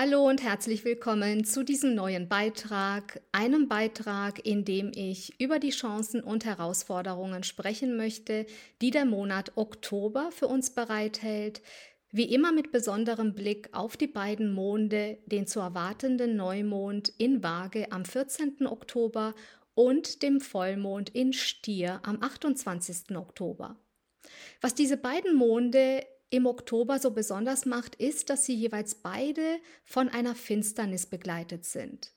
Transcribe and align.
Hallo 0.00 0.28
und 0.28 0.44
herzlich 0.44 0.84
willkommen 0.84 1.42
zu 1.42 1.64
diesem 1.64 1.96
neuen 1.96 2.28
Beitrag, 2.28 3.20
einem 3.32 3.66
Beitrag, 3.66 4.46
in 4.46 4.64
dem 4.64 4.92
ich 4.94 5.40
über 5.40 5.58
die 5.58 5.70
Chancen 5.70 6.22
und 6.22 6.44
Herausforderungen 6.44 7.42
sprechen 7.42 7.96
möchte, 7.96 8.46
die 8.80 8.92
der 8.92 9.06
Monat 9.06 9.56
Oktober 9.56 10.30
für 10.30 10.46
uns 10.46 10.70
bereithält, 10.70 11.62
wie 12.12 12.32
immer 12.32 12.52
mit 12.52 12.70
besonderem 12.70 13.34
Blick 13.34 13.70
auf 13.72 13.96
die 13.96 14.06
beiden 14.06 14.52
Monde, 14.52 15.18
den 15.26 15.48
zu 15.48 15.58
erwartenden 15.58 16.36
Neumond 16.36 17.12
in 17.18 17.42
Waage 17.42 17.90
am 17.90 18.04
14. 18.04 18.68
Oktober 18.68 19.34
und 19.74 20.22
dem 20.22 20.40
Vollmond 20.40 21.10
in 21.10 21.32
Stier 21.32 21.98
am 22.04 22.22
28. 22.22 23.16
Oktober. 23.16 23.74
Was 24.60 24.76
diese 24.76 24.96
beiden 24.96 25.34
Monde 25.34 26.06
im 26.30 26.46
Oktober 26.46 26.98
so 26.98 27.10
besonders 27.10 27.66
macht, 27.66 27.94
ist, 27.94 28.30
dass 28.30 28.44
sie 28.44 28.54
jeweils 28.54 28.94
beide 28.94 29.58
von 29.84 30.08
einer 30.08 30.34
Finsternis 30.34 31.06
begleitet 31.06 31.64
sind. 31.64 32.12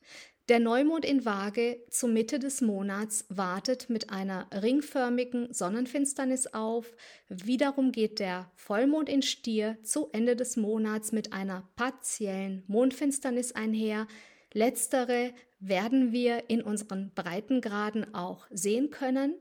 Der 0.49 0.59
Neumond 0.59 1.05
in 1.05 1.23
Waage 1.23 1.81
zur 1.89 2.09
Mitte 2.09 2.38
des 2.38 2.59
Monats 2.59 3.25
wartet 3.29 3.89
mit 3.89 4.09
einer 4.09 4.47
ringförmigen 4.52 5.53
Sonnenfinsternis 5.53 6.47
auf. 6.47 6.93
Wiederum 7.29 7.93
geht 7.93 8.19
der 8.19 8.52
Vollmond 8.55 9.07
in 9.07 9.21
Stier 9.21 9.77
zu 9.83 10.09
Ende 10.11 10.35
des 10.35 10.57
Monats 10.57 11.13
mit 11.13 11.31
einer 11.31 11.69
partiellen 11.77 12.63
Mondfinsternis 12.67 13.53
einher. 13.53 14.07
Letztere 14.52 15.31
werden 15.59 16.11
wir 16.11 16.49
in 16.49 16.61
unseren 16.61 17.11
Breitengraden 17.16 18.13
auch 18.13 18.47
sehen 18.49 18.89
können. 18.89 19.35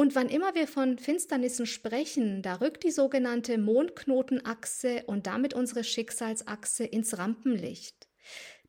Und 0.00 0.14
wann 0.14 0.30
immer 0.30 0.54
wir 0.54 0.66
von 0.66 0.96
Finsternissen 0.96 1.66
sprechen, 1.66 2.40
da 2.40 2.54
rückt 2.54 2.84
die 2.84 2.90
sogenannte 2.90 3.58
Mondknotenachse 3.58 5.02
und 5.04 5.26
damit 5.26 5.52
unsere 5.52 5.84
Schicksalsachse 5.84 6.84
ins 6.86 7.18
Rampenlicht. 7.18 8.08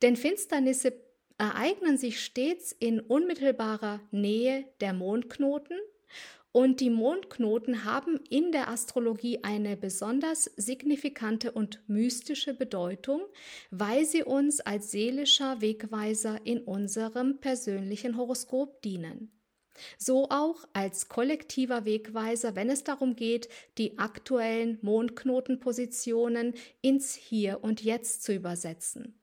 Denn 0.02 0.18
Finsternisse 0.18 0.92
ereignen 1.38 1.98
sich 1.98 2.20
stets 2.20 2.74
in 2.74 3.00
unmittelbarer 3.00 4.02
Nähe 4.12 4.66
der 4.82 4.92
Mondknoten 4.92 5.80
und 6.52 6.82
die 6.82 6.90
Mondknoten 6.90 7.86
haben 7.86 8.20
in 8.30 8.52
der 8.52 8.68
Astrologie 8.68 9.40
eine 9.42 9.78
besonders 9.78 10.52
signifikante 10.58 11.54
und 11.54 11.80
mystische 11.88 12.54
Bedeutung, 12.54 13.22
weil 13.70 14.04
sie 14.04 14.24
uns 14.24 14.60
als 14.60 14.92
seelischer 14.92 15.62
Wegweiser 15.62 16.42
in 16.44 16.60
unserem 16.60 17.40
persönlichen 17.40 18.18
Horoskop 18.18 18.82
dienen. 18.82 19.32
So 19.98 20.30
auch 20.30 20.66
als 20.74 21.08
kollektiver 21.10 21.86
Wegweiser, 21.86 22.56
wenn 22.56 22.70
es 22.70 22.84
darum 22.84 23.16
geht, 23.16 23.50
die 23.78 23.98
aktuellen 23.98 24.78
Mondknotenpositionen 24.82 26.54
ins 26.82 27.16
Hier 27.16 27.64
und 27.64 27.82
Jetzt 27.82 28.24
zu 28.24 28.34
übersetzen. 28.34 29.18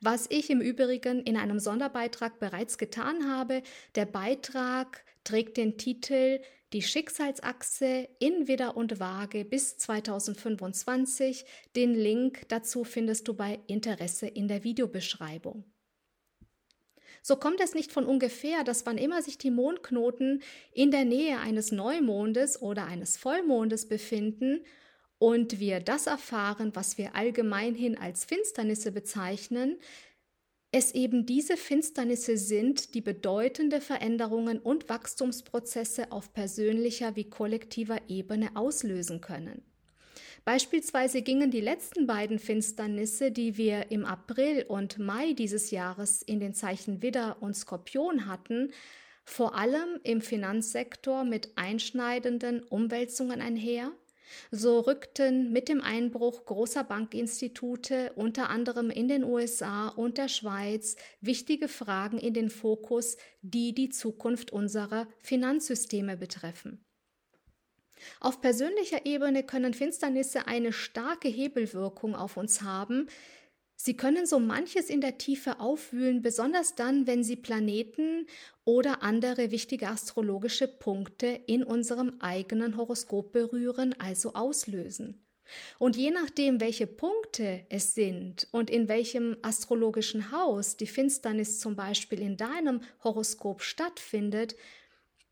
Was 0.00 0.26
ich 0.30 0.50
im 0.50 0.60
Übrigen 0.60 1.22
in 1.22 1.36
einem 1.36 1.58
Sonderbeitrag 1.58 2.38
bereits 2.38 2.78
getan 2.78 3.28
habe, 3.28 3.62
der 3.94 4.06
Beitrag 4.06 5.04
trägt 5.24 5.56
den 5.56 5.76
Titel 5.76 6.40
Die 6.72 6.82
Schicksalsachse 6.82 8.08
in 8.18 8.48
Widder 8.48 8.76
und 8.76 9.00
Waage 9.00 9.44
bis 9.44 9.76
2025. 9.78 11.44
Den 11.76 11.94
Link 11.94 12.42
dazu 12.48 12.84
findest 12.84 13.28
du 13.28 13.34
bei 13.34 13.60
Interesse 13.66 14.26
in 14.26 14.48
der 14.48 14.64
Videobeschreibung. 14.64 15.64
So 17.22 17.36
kommt 17.36 17.60
es 17.60 17.74
nicht 17.74 17.92
von 17.92 18.04
ungefähr, 18.04 18.64
dass 18.64 18.84
wann 18.84 18.98
immer 18.98 19.22
sich 19.22 19.38
die 19.38 19.52
Mondknoten 19.52 20.42
in 20.72 20.90
der 20.90 21.04
Nähe 21.04 21.38
eines 21.38 21.70
Neumondes 21.70 22.60
oder 22.60 22.86
eines 22.86 23.16
Vollmondes 23.16 23.88
befinden 23.88 24.64
und 25.18 25.60
wir 25.60 25.78
das 25.78 26.08
erfahren, 26.08 26.72
was 26.74 26.98
wir 26.98 27.14
allgemeinhin 27.14 27.96
als 27.96 28.24
Finsternisse 28.24 28.90
bezeichnen, 28.90 29.78
es 30.72 30.92
eben 30.94 31.26
diese 31.26 31.56
Finsternisse 31.56 32.36
sind, 32.36 32.94
die 32.94 33.02
bedeutende 33.02 33.80
Veränderungen 33.80 34.58
und 34.58 34.88
Wachstumsprozesse 34.88 36.10
auf 36.10 36.32
persönlicher 36.32 37.14
wie 37.14 37.28
kollektiver 37.30 37.98
Ebene 38.08 38.56
auslösen 38.56 39.20
können. 39.20 39.62
Beispielsweise 40.44 41.22
gingen 41.22 41.52
die 41.52 41.60
letzten 41.60 42.08
beiden 42.08 42.40
Finsternisse, 42.40 43.30
die 43.30 43.56
wir 43.56 43.92
im 43.92 44.04
April 44.04 44.64
und 44.66 44.98
Mai 44.98 45.34
dieses 45.34 45.70
Jahres 45.70 46.20
in 46.20 46.40
den 46.40 46.52
Zeichen 46.52 47.00
Widder 47.00 47.36
und 47.40 47.54
Skorpion 47.54 48.26
hatten, 48.26 48.72
vor 49.24 49.54
allem 49.54 50.00
im 50.02 50.20
Finanzsektor 50.20 51.22
mit 51.24 51.56
einschneidenden 51.56 52.64
Umwälzungen 52.64 53.40
einher. 53.40 53.92
So 54.50 54.80
rückten 54.80 55.52
mit 55.52 55.68
dem 55.68 55.80
Einbruch 55.80 56.44
großer 56.44 56.82
Bankinstitute, 56.82 58.12
unter 58.16 58.50
anderem 58.50 58.90
in 58.90 59.06
den 59.06 59.22
USA 59.22 59.88
und 59.88 60.18
der 60.18 60.28
Schweiz, 60.28 60.96
wichtige 61.20 61.68
Fragen 61.68 62.18
in 62.18 62.34
den 62.34 62.50
Fokus, 62.50 63.16
die 63.42 63.74
die 63.74 63.90
Zukunft 63.90 64.50
unserer 64.50 65.06
Finanzsysteme 65.22 66.16
betreffen. 66.16 66.84
Auf 68.20 68.40
persönlicher 68.40 69.06
Ebene 69.06 69.42
können 69.42 69.74
Finsternisse 69.74 70.46
eine 70.46 70.72
starke 70.72 71.28
Hebelwirkung 71.28 72.14
auf 72.14 72.36
uns 72.36 72.62
haben. 72.62 73.08
Sie 73.76 73.96
können 73.96 74.26
so 74.26 74.38
manches 74.38 74.90
in 74.90 75.00
der 75.00 75.18
Tiefe 75.18 75.58
aufwühlen, 75.58 76.22
besonders 76.22 76.76
dann, 76.76 77.06
wenn 77.08 77.24
sie 77.24 77.34
Planeten 77.34 78.26
oder 78.64 79.02
andere 79.02 79.50
wichtige 79.50 79.88
astrologische 79.88 80.68
Punkte 80.68 81.40
in 81.46 81.64
unserem 81.64 82.20
eigenen 82.20 82.76
Horoskop 82.76 83.32
berühren, 83.32 83.94
also 83.98 84.34
auslösen. 84.34 85.26
Und 85.78 85.96
je 85.96 86.10
nachdem, 86.10 86.60
welche 86.60 86.86
Punkte 86.86 87.66
es 87.68 87.94
sind 87.94 88.46
und 88.52 88.70
in 88.70 88.88
welchem 88.88 89.36
astrologischen 89.42 90.30
Haus 90.30 90.76
die 90.76 90.86
Finsternis 90.86 91.58
zum 91.58 91.76
Beispiel 91.76 92.20
in 92.20 92.36
deinem 92.36 92.80
Horoskop 93.02 93.62
stattfindet, 93.62 94.54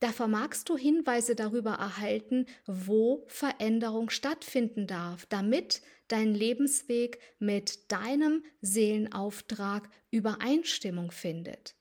da 0.01 0.13
vermagst 0.13 0.69
du 0.69 0.77
Hinweise 0.77 1.35
darüber 1.35 1.73
erhalten, 1.73 2.47
wo 2.67 3.25
Veränderung 3.29 4.11
stattfinden 4.11 4.87
darf, 4.87 5.27
damit 5.27 5.83
dein 6.09 6.35
Lebensweg 6.35 7.21
mit 7.39 7.93
deinem 7.93 8.43
Seelenauftrag 8.63 9.89
Übereinstimmung 10.11 11.11
findet. 11.11 11.77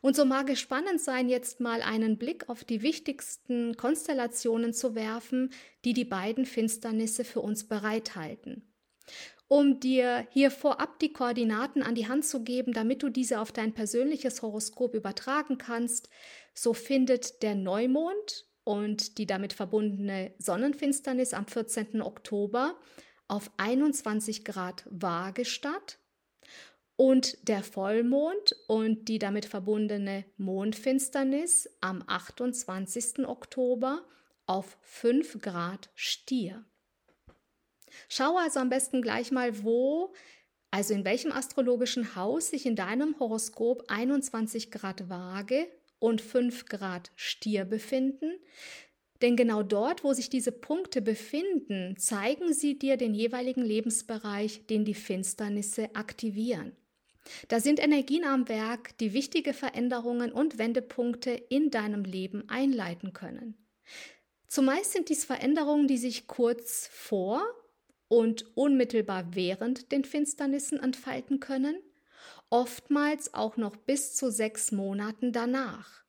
Und 0.00 0.14
so 0.14 0.24
mag 0.24 0.48
es 0.48 0.60
spannend 0.60 1.00
sein, 1.00 1.28
jetzt 1.28 1.58
mal 1.58 1.82
einen 1.82 2.16
Blick 2.16 2.48
auf 2.48 2.62
die 2.62 2.82
wichtigsten 2.82 3.76
Konstellationen 3.76 4.72
zu 4.72 4.94
werfen, 4.94 5.50
die 5.84 5.92
die 5.92 6.04
beiden 6.04 6.46
Finsternisse 6.46 7.24
für 7.24 7.40
uns 7.40 7.66
bereithalten. 7.66 8.72
Um 9.52 9.80
dir 9.80 10.26
hier 10.30 10.50
vorab 10.50 10.98
die 10.98 11.12
Koordinaten 11.12 11.82
an 11.82 11.94
die 11.94 12.08
Hand 12.08 12.24
zu 12.24 12.42
geben, 12.42 12.72
damit 12.72 13.02
du 13.02 13.10
diese 13.10 13.38
auf 13.38 13.52
dein 13.52 13.74
persönliches 13.74 14.40
Horoskop 14.40 14.94
übertragen 14.94 15.58
kannst, 15.58 16.08
so 16.54 16.72
findet 16.72 17.42
der 17.42 17.54
Neumond 17.54 18.46
und 18.64 19.18
die 19.18 19.26
damit 19.26 19.52
verbundene 19.52 20.32
Sonnenfinsternis 20.38 21.34
am 21.34 21.46
14. 21.46 22.00
Oktober 22.00 22.80
auf 23.28 23.50
21 23.58 24.46
Grad 24.46 24.86
Waage 24.88 25.44
statt 25.44 25.98
und 26.96 27.46
der 27.46 27.62
Vollmond 27.62 28.56
und 28.68 29.06
die 29.08 29.18
damit 29.18 29.44
verbundene 29.44 30.24
Mondfinsternis 30.38 31.68
am 31.82 32.02
28. 32.06 33.28
Oktober 33.28 34.02
auf 34.46 34.78
5 34.80 35.42
Grad 35.42 35.90
Stier. 35.94 36.64
Schau 38.08 38.36
also 38.36 38.60
am 38.60 38.68
besten 38.68 39.02
gleich 39.02 39.30
mal, 39.30 39.62
wo, 39.64 40.12
also 40.70 40.94
in 40.94 41.04
welchem 41.04 41.32
astrologischen 41.32 42.16
Haus 42.16 42.50
sich 42.50 42.66
in 42.66 42.76
deinem 42.76 43.18
Horoskop 43.18 43.84
21 43.88 44.70
Grad 44.70 45.08
Waage 45.08 45.66
und 45.98 46.20
5 46.20 46.66
Grad 46.66 47.10
Stier 47.16 47.64
befinden. 47.64 48.32
Denn 49.22 49.36
genau 49.36 49.62
dort, 49.62 50.02
wo 50.02 50.12
sich 50.12 50.30
diese 50.30 50.50
Punkte 50.50 51.00
befinden, 51.00 51.96
zeigen 51.96 52.52
sie 52.52 52.78
dir 52.78 52.96
den 52.96 53.14
jeweiligen 53.14 53.62
Lebensbereich, 53.62 54.66
den 54.66 54.84
die 54.84 54.94
Finsternisse 54.94 55.94
aktivieren. 55.94 56.76
Da 57.46 57.60
sind 57.60 57.78
Energien 57.78 58.24
am 58.24 58.48
Werk, 58.48 58.98
die 58.98 59.12
wichtige 59.12 59.52
Veränderungen 59.52 60.32
und 60.32 60.58
Wendepunkte 60.58 61.30
in 61.30 61.70
deinem 61.70 62.02
Leben 62.02 62.48
einleiten 62.48 63.12
können. 63.12 63.56
Zumeist 64.48 64.92
sind 64.92 65.08
dies 65.08 65.24
Veränderungen, 65.24 65.86
die 65.86 65.98
sich 65.98 66.26
kurz 66.26 66.88
vor 66.92 67.42
und 68.12 68.44
unmittelbar 68.54 69.34
während 69.34 69.90
den 69.90 70.04
Finsternissen 70.04 70.78
entfalten 70.78 71.40
können 71.40 71.76
oftmals 72.50 73.32
auch 73.32 73.56
noch 73.56 73.76
bis 73.76 74.14
zu 74.14 74.30
sechs 74.30 74.72
Monaten 74.72 75.32
danach. 75.32 76.02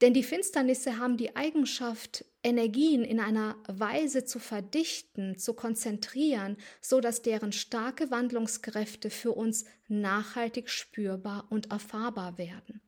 Denn 0.00 0.12
die 0.12 0.24
Finsternisse 0.24 0.98
haben 0.98 1.16
die 1.16 1.36
Eigenschaft, 1.36 2.24
Energien 2.42 3.04
in 3.04 3.20
einer 3.20 3.56
Weise 3.68 4.24
zu 4.24 4.40
verdichten, 4.40 5.38
zu 5.38 5.54
konzentrieren, 5.54 6.56
so 6.80 7.00
dass 7.00 7.22
deren 7.22 7.52
starke 7.52 8.10
Wandlungskräfte 8.10 9.08
für 9.08 9.32
uns 9.32 9.64
nachhaltig 9.86 10.68
spürbar 10.68 11.46
und 11.50 11.70
erfahrbar 11.70 12.38
werden. 12.38 12.80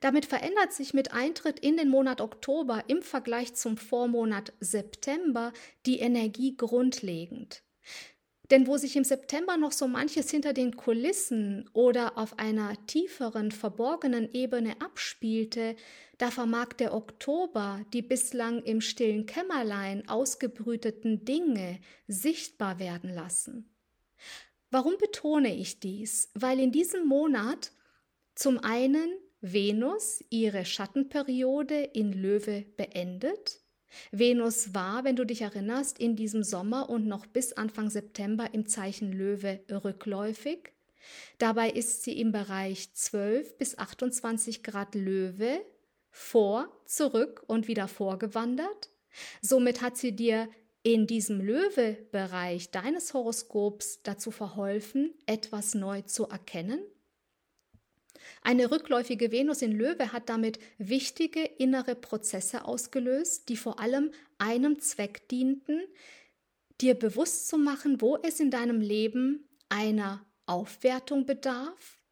Damit 0.00 0.26
verändert 0.26 0.72
sich 0.72 0.94
mit 0.94 1.12
Eintritt 1.12 1.58
in 1.60 1.76
den 1.76 1.88
Monat 1.88 2.20
Oktober 2.20 2.84
im 2.86 3.02
Vergleich 3.02 3.54
zum 3.54 3.76
Vormonat 3.76 4.52
September 4.60 5.52
die 5.86 6.00
Energie 6.00 6.56
grundlegend. 6.56 7.62
Denn 8.50 8.66
wo 8.66 8.76
sich 8.76 8.96
im 8.96 9.04
September 9.04 9.56
noch 9.56 9.72
so 9.72 9.88
manches 9.88 10.30
hinter 10.30 10.52
den 10.52 10.76
Kulissen 10.76 11.70
oder 11.72 12.18
auf 12.18 12.38
einer 12.38 12.74
tieferen, 12.86 13.50
verborgenen 13.50 14.30
Ebene 14.34 14.78
abspielte, 14.80 15.74
da 16.18 16.30
vermag 16.30 16.74
der 16.74 16.92
Oktober 16.92 17.80
die 17.94 18.02
bislang 18.02 18.62
im 18.62 18.82
stillen 18.82 19.24
Kämmerlein 19.24 20.06
ausgebrüteten 20.06 21.24
Dinge 21.24 21.80
sichtbar 22.08 22.78
werden 22.78 23.14
lassen. 23.14 23.74
Warum 24.70 24.98
betone 24.98 25.54
ich 25.56 25.80
dies? 25.80 26.30
Weil 26.34 26.60
in 26.60 26.72
diesem 26.72 27.06
Monat 27.06 27.72
zum 28.34 28.58
einen 28.58 29.10
Venus 29.42 30.24
ihre 30.30 30.64
Schattenperiode 30.64 31.82
in 31.82 32.12
Löwe 32.12 32.64
beendet. 32.76 33.60
Venus 34.12 34.72
war, 34.72 35.04
wenn 35.04 35.16
du 35.16 35.26
dich 35.26 35.42
erinnerst, 35.42 35.98
in 35.98 36.14
diesem 36.14 36.44
Sommer 36.44 36.88
und 36.88 37.06
noch 37.06 37.26
bis 37.26 37.52
Anfang 37.52 37.90
September 37.90 38.48
im 38.52 38.66
Zeichen 38.66 39.12
Löwe 39.12 39.60
rückläufig. 39.68 40.72
Dabei 41.38 41.70
ist 41.70 42.04
sie 42.04 42.18
im 42.20 42.30
Bereich 42.30 42.94
12 42.94 43.58
bis 43.58 43.76
28 43.76 44.62
Grad 44.62 44.94
Löwe 44.94 45.60
vor, 46.10 46.70
zurück 46.86 47.42
und 47.48 47.66
wieder 47.66 47.88
vorgewandert. 47.88 48.90
Somit 49.40 49.82
hat 49.82 49.96
sie 49.96 50.14
dir 50.14 50.48
in 50.84 51.06
diesem 51.08 51.40
Löwe-Bereich 51.40 52.70
deines 52.70 53.12
Horoskops 53.12 54.02
dazu 54.02 54.30
verholfen, 54.30 55.12
etwas 55.26 55.74
neu 55.74 56.02
zu 56.02 56.28
erkennen? 56.28 56.80
Eine 58.42 58.70
rückläufige 58.70 59.32
Venus 59.32 59.62
in 59.62 59.72
Löwe 59.72 60.12
hat 60.12 60.28
damit 60.28 60.58
wichtige 60.78 61.42
innere 61.44 61.94
Prozesse 61.94 62.64
ausgelöst, 62.64 63.48
die 63.48 63.56
vor 63.56 63.80
allem 63.80 64.12
einem 64.38 64.80
Zweck 64.80 65.28
dienten, 65.28 65.82
dir 66.80 66.94
bewusst 66.94 67.48
zu 67.48 67.58
machen, 67.58 68.00
wo 68.00 68.16
es 68.16 68.40
in 68.40 68.50
deinem 68.50 68.80
Leben 68.80 69.48
einer 69.68 70.26
Aufwertung 70.46 71.26
bedarf. 71.26 72.02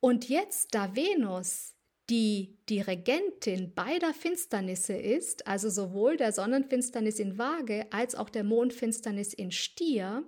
Und 0.00 0.28
jetzt, 0.28 0.74
da 0.74 0.94
Venus 0.94 1.74
die 2.10 2.56
Regentin 2.70 3.74
beider 3.74 4.14
Finsternisse 4.14 4.94
ist, 4.94 5.46
also 5.46 5.68
sowohl 5.68 6.16
der 6.16 6.32
Sonnenfinsternis 6.32 7.18
in 7.18 7.36
Waage 7.36 7.86
als 7.90 8.14
auch 8.14 8.30
der 8.30 8.44
Mondfinsternis 8.44 9.34
in 9.34 9.52
Stier, 9.52 10.24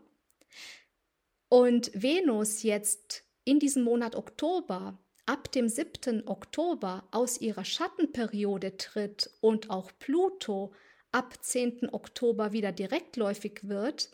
und 1.48 1.90
Venus 1.94 2.62
jetzt 2.62 3.24
in 3.44 3.58
diesem 3.58 3.82
Monat 3.82 4.16
Oktober, 4.16 4.98
ab 5.26 5.52
dem 5.52 5.68
7. 5.68 6.26
Oktober 6.26 7.06
aus 7.10 7.40
ihrer 7.40 7.64
Schattenperiode 7.64 8.76
tritt 8.76 9.30
und 9.40 9.70
auch 9.70 9.92
Pluto 9.98 10.72
ab 11.12 11.42
10. 11.42 11.92
Oktober 11.92 12.52
wieder 12.52 12.72
direktläufig 12.72 13.60
wird, 13.62 14.10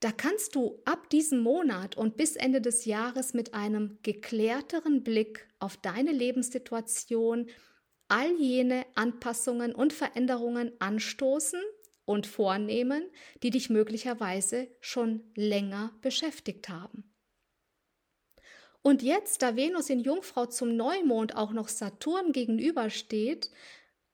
da 0.00 0.12
kannst 0.12 0.54
du 0.54 0.80
ab 0.86 1.10
diesem 1.10 1.40
Monat 1.40 1.96
und 1.96 2.16
bis 2.16 2.34
Ende 2.34 2.62
des 2.62 2.86
Jahres 2.86 3.34
mit 3.34 3.52
einem 3.52 3.98
geklärteren 4.02 5.04
Blick 5.04 5.46
auf 5.58 5.76
deine 5.76 6.12
Lebenssituation 6.12 7.50
all 8.08 8.32
jene 8.40 8.86
Anpassungen 8.94 9.74
und 9.74 9.92
Veränderungen 9.92 10.72
anstoßen 10.78 11.60
und 12.06 12.26
vornehmen, 12.26 13.04
die 13.42 13.50
dich 13.50 13.68
möglicherweise 13.68 14.68
schon 14.80 15.22
länger 15.34 15.92
beschäftigt 16.00 16.70
haben. 16.70 17.09
Und 18.82 19.02
jetzt, 19.02 19.42
da 19.42 19.56
Venus 19.56 19.90
in 19.90 20.00
Jungfrau 20.00 20.46
zum 20.46 20.74
Neumond 20.76 21.36
auch 21.36 21.52
noch 21.52 21.68
Saturn 21.68 22.32
gegenübersteht 22.32 23.50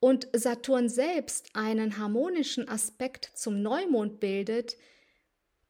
und 0.00 0.28
Saturn 0.32 0.88
selbst 0.88 1.50
einen 1.54 1.98
harmonischen 1.98 2.68
Aspekt 2.68 3.30
zum 3.34 3.62
Neumond 3.62 4.18
bildet, 4.18 4.76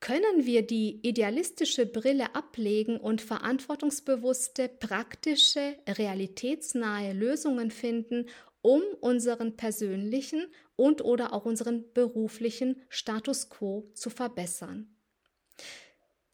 können 0.00 0.44
wir 0.44 0.66
die 0.66 1.00
idealistische 1.02 1.86
Brille 1.86 2.34
ablegen 2.34 2.98
und 2.98 3.20
verantwortungsbewusste, 3.20 4.68
praktische, 4.68 5.76
realitätsnahe 5.88 7.12
Lösungen 7.12 7.70
finden, 7.70 8.26
um 8.60 8.82
unseren 9.00 9.56
persönlichen 9.56 10.46
und 10.74 11.02
oder 11.02 11.32
auch 11.32 11.44
unseren 11.44 11.92
beruflichen 11.92 12.82
Status 12.88 13.48
quo 13.48 13.90
zu 13.94 14.10
verbessern. 14.10 14.94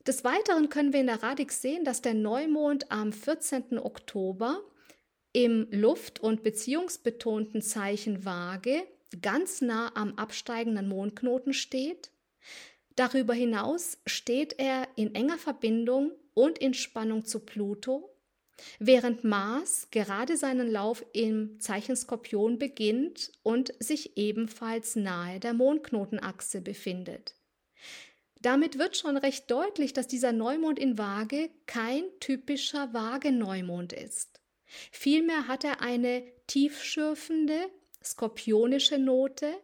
Des 0.06 0.25
Weiteren 0.25 0.69
können 0.69 0.93
wir 0.93 1.00
in 1.00 1.06
der 1.06 1.22
Radix 1.22 1.62
sehen, 1.62 1.84
dass 1.84 2.02
der 2.02 2.14
Neumond 2.14 2.90
am 2.90 3.12
14. 3.12 3.78
Oktober 3.78 4.60
im 5.32 5.69
luft- 5.70 6.20
und 6.20 6.43
beziehungsbetonten 6.43 7.62
Zeichen 7.62 8.25
Waage 8.25 8.82
ganz 9.20 9.60
nah 9.60 9.93
am 9.94 10.14
absteigenden 10.14 10.88
Mondknoten 10.88 11.52
steht 11.52 12.12
Darüber 12.96 13.32
hinaus 13.32 13.99
steht 14.06 14.58
er 14.58 14.87
in 14.96 15.14
enger 15.14 15.38
Verbindung 15.38 16.12
und 16.34 16.58
in 16.58 16.75
Spannung 16.75 17.25
zu 17.25 17.40
Pluto, 17.40 18.14
während 18.78 19.25
Mars 19.25 19.88
gerade 19.90 20.37
seinen 20.37 20.70
Lauf 20.70 21.04
im 21.12 21.58
Zeichen 21.58 21.96
Skorpion 21.96 22.58
beginnt 22.58 23.32
und 23.43 23.72
sich 23.78 24.16
ebenfalls 24.16 24.96
nahe 24.96 25.40
der 25.40 25.54
Mondknotenachse 25.54 26.60
befindet. 26.60 27.34
Damit 28.43 28.77
wird 28.77 28.97
schon 28.97 29.17
recht 29.17 29.49
deutlich, 29.50 29.93
dass 29.93 30.09
dieser 30.09 30.33
Neumond 30.33 30.79
in 30.79 30.99
Waage 30.99 31.49
kein 31.67 32.03
typischer 32.19 32.93
Waage-Neumond 32.93 33.93
ist. 33.93 34.41
Vielmehr 34.91 35.47
hat 35.47 35.62
er 35.62 35.81
eine 35.81 36.25
tiefschürfende, 36.49 37.71
skorpionische 38.03 38.99
Note, 38.99 39.55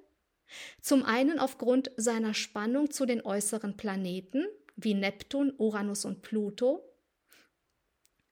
zum 0.81 1.03
einen 1.03 1.41
aufgrund 1.41 1.91
seiner 1.97 2.35
Spannung 2.35 2.91
zu 2.91 3.05
den 3.05 3.25
äußeren 3.25 3.77
Planeten 3.77 4.47
wie 4.77 4.95
Neptun, 4.95 5.53
Uranus 5.59 6.05
und 6.05 6.23
Pluto. 6.23 6.85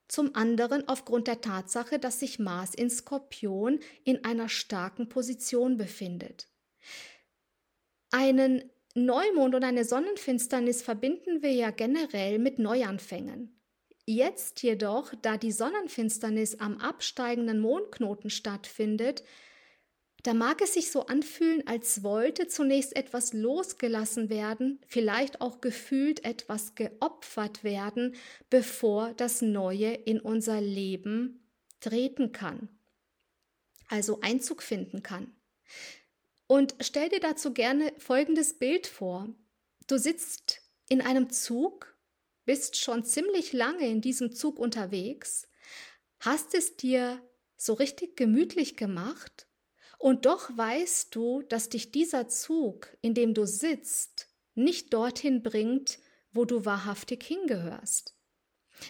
Zum 0.07 0.37
anderen 0.37 0.87
aufgrund 0.87 1.27
der 1.27 1.41
Tatsache, 1.41 1.99
dass 1.99 2.21
sich 2.21 2.39
Mars 2.39 2.73
in 2.73 2.89
Skorpion 2.89 3.81
in 4.05 4.25
einer 4.25 4.49
starken 4.49 5.09
Position 5.09 5.77
befindet. 5.77 6.47
Einen 8.13 8.71
Neumond 8.97 9.55
und 9.55 9.63
eine 9.63 9.85
Sonnenfinsternis 9.85 10.81
verbinden 10.81 11.43
wir 11.43 11.53
ja 11.53 11.71
generell 11.71 12.39
mit 12.39 12.59
Neuanfängen. 12.59 13.61
Jetzt 14.07 14.63
jedoch, 14.63 15.13
da 15.21 15.37
die 15.37 15.53
Sonnenfinsternis 15.53 16.61
am 16.61 16.79
absteigenden 16.79 17.61
Mondknoten 17.61 18.31
stattfindet, 18.31 19.23
da 20.23 20.33
mag 20.33 20.63
es 20.63 20.75
sich 20.75 20.91
so 20.91 21.07
anfühlen, 21.07 21.67
als 21.67 22.03
wollte 22.03 22.49
zunächst 22.49 22.97
etwas 22.97 23.35
losgelassen 23.35 24.31
werden, 24.31 24.81
vielleicht 24.87 25.43
auch 25.43 25.61
gefühlt 25.61 26.25
etwas 26.25 26.75
geopfert 26.75 27.65
werden, 27.65 28.15
bevor 28.49 29.13
das 29.13 29.43
Neue 29.43 29.93
in 29.93 30.21
unser 30.21 30.63
Leben 30.63 31.47
treten 31.81 32.33
kann, 32.33 32.71
also 33.89 34.21
Einzug 34.23 34.63
finden 34.63 35.03
kann. 35.03 35.37
Und 36.47 36.75
stell 36.81 37.09
dir 37.09 37.21
dazu 37.21 37.53
gerne 37.53 37.93
folgendes 37.99 38.59
Bild 38.59 38.87
vor. 38.87 39.29
Du 39.87 39.99
sitzt 39.99 40.63
in 40.89 41.01
einem 41.01 41.31
Zug, 41.31 41.97
bist 42.45 42.77
schon 42.77 43.05
ziemlich 43.05 43.53
lange 43.53 43.89
in 43.89 44.01
diesem 44.01 44.33
Zug 44.33 44.59
unterwegs, 44.59 45.49
hast 46.21 46.55
es 46.55 46.77
dir 46.77 47.21
so 47.57 47.73
richtig 47.75 48.17
gemütlich 48.17 48.77
gemacht 48.77 49.47
und 49.99 50.27
doch 50.27 50.57
weißt 50.57 51.15
du, 51.15 51.43
dass 51.43 51.69
dich 51.69 51.91
dieser 51.91 52.29
Zug, 52.29 52.97
in 53.01 53.15
dem 53.15 53.35
du 53.35 53.47
sitzt, 53.47 54.29
nicht 54.55 54.93
dorthin 54.93 55.43
bringt, 55.43 55.99
wo 56.33 56.45
du 56.45 56.65
wahrhaftig 56.65 57.25
hingehörst. 57.25 58.15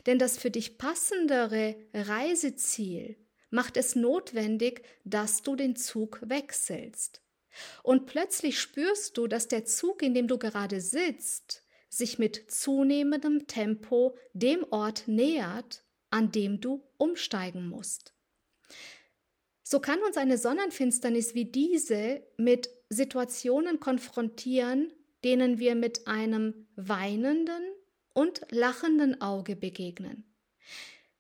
Denn 0.07 0.19
das 0.19 0.37
für 0.37 0.51
dich 0.51 0.79
passendere 0.79 1.77
Reiseziel 1.95 3.17
macht 3.51 3.77
es 3.77 3.95
notwendig, 3.95 4.83
dass 5.05 5.43
du 5.43 5.55
den 5.55 5.77
Zug 5.77 6.21
wechselst. 6.23 7.23
Und 7.83 8.07
plötzlich 8.07 8.61
spürst 8.61 9.17
du, 9.17 9.27
dass 9.27 9.49
der 9.49 9.65
Zug, 9.65 10.03
in 10.03 10.15
dem 10.15 10.29
du 10.29 10.39
gerade 10.39 10.81
sitzt, 10.81 11.63
sich 11.89 12.19
mit 12.19 12.51
zunehmendem 12.51 13.47
Tempo 13.47 14.17
dem 14.33 14.65
Ort 14.71 15.05
nähert, 15.07 15.85
an 16.11 16.31
dem 16.31 16.61
du 16.61 16.83
umsteigen 16.99 17.69
musst. 17.69 18.15
So 19.63 19.81
kann 19.81 19.99
uns 20.03 20.17
eine 20.17 20.39
Sonnenfinsternis 20.39 21.35
wie 21.35 21.47
diese 21.47 22.23
mit 22.37 22.71
Situationen 22.89 23.81
konfrontieren, 23.81 24.93
denen 25.25 25.59
wir 25.59 25.75
mit 25.75 26.07
einem 26.07 26.69
weinenden 26.77 27.63
und 28.15 28.43
lachenden 28.51 29.21
Auge 29.21 29.57
begegnen. 29.57 30.25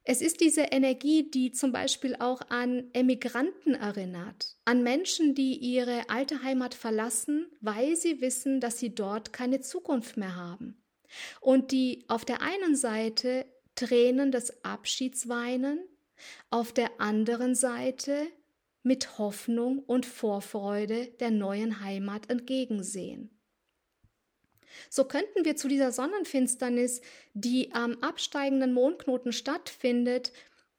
Es 0.09 0.21
ist 0.21 0.41
diese 0.41 0.61
Energie, 0.61 1.29
die 1.29 1.51
zum 1.51 1.73
Beispiel 1.73 2.15
auch 2.21 2.41
an 2.49 2.89
Emigranten 2.93 3.75
erinnert, 3.75 4.55
an 4.65 4.85
Menschen, 4.85 5.35
die 5.35 5.57
ihre 5.57 6.09
alte 6.09 6.45
Heimat 6.45 6.75
verlassen, 6.75 7.49
weil 7.61 7.97
sie 7.97 8.21
wissen, 8.21 8.61
dass 8.61 8.79
sie 8.79 8.95
dort 8.95 9.33
keine 9.33 9.63
Zukunft 9.63 10.17
mehr 10.17 10.37
haben. 10.37 10.81
Und 11.41 11.73
die 11.73 12.05
auf 12.07 12.25
der 12.25 12.41
einen 12.41 12.77
Seite 12.77 13.47
Tränen 13.75 14.31
des 14.31 14.65
Abschieds 14.65 15.29
weinen, 15.29 15.81
auf 16.51 16.73
der 16.73 17.01
anderen 17.01 17.57
Seite 17.57 18.29
mit 18.85 19.19
Hoffnung 19.19 19.81
und 19.81 20.07
Vorfreude 20.07 21.09
der 21.19 21.33
neuen 21.33 21.81
Heimat 21.81 22.31
entgegensehen. 22.31 23.36
So 24.91 25.05
könnten 25.05 25.45
wir 25.45 25.57
zu 25.57 25.69
dieser 25.69 25.93
Sonnenfinsternis, 25.93 27.01
die 27.35 27.73
am 27.73 27.99
absteigenden 28.01 28.73
Mondknoten 28.73 29.33
stattfindet, 29.33 30.33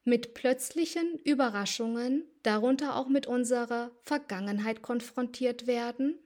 mit 0.04 0.34
plötzlichen 0.34 1.20
Überraschungen, 1.26 2.24
darunter 2.42 2.96
auch 2.96 3.10
mit 3.10 3.28
unserer 3.28 3.92
Vergangenheit 4.04 4.82
konfrontiert 4.82 5.68
werden. 5.68 6.18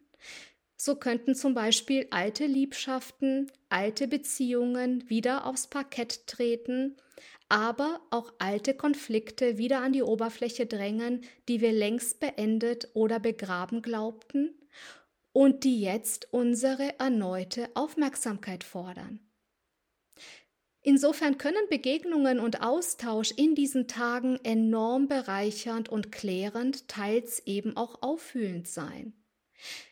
So 0.78 0.96
könnten 0.96 1.34
zum 1.36 1.56
Beispiel 1.56 2.08
alte 2.12 2.46
Liebschaften, 2.46 3.51
alte 3.70 4.08
Beziehungen 4.08 5.10
wieder 5.10 5.46
aufs 5.46 5.68
Parkett 5.68 6.28
treten, 6.28 6.96
aber 7.50 8.01
auch 8.12 8.34
alte 8.40 8.75
Konflikte 8.75 9.58
wieder 9.58 9.82
an 9.82 9.94
die 9.94 10.04
Oberfläche 10.04 10.68
drängen, 10.68 11.22
die 11.50 11.60
wir 11.60 11.72
längst 11.72 12.20
beendet 12.20 12.88
oder 12.94 13.20
begraben 13.20 13.82
glaubten 13.82 14.56
und 15.33 15.63
die 15.63 15.81
jetzt 15.81 16.27
unsere 16.31 17.00
erneute 17.00 17.69
Aufmerksamkeit 17.73 18.63
fordern. 18.63 19.19
Insofern 20.83 21.38
können 21.38 21.67
Begegnungen 21.69 22.39
und 22.39 22.61
Austausch 22.61 23.31
in 23.31 23.53
diesen 23.53 23.88
Tagen 23.88 24.39
enorm 24.43 25.07
bereichernd 25.07 25.89
und 25.89 26.11
klärend, 26.11 26.88
teils 26.88 27.39
eben 27.45 27.77
auch 27.77 28.01
auffühlend 28.01 28.67
sein. 28.67 29.13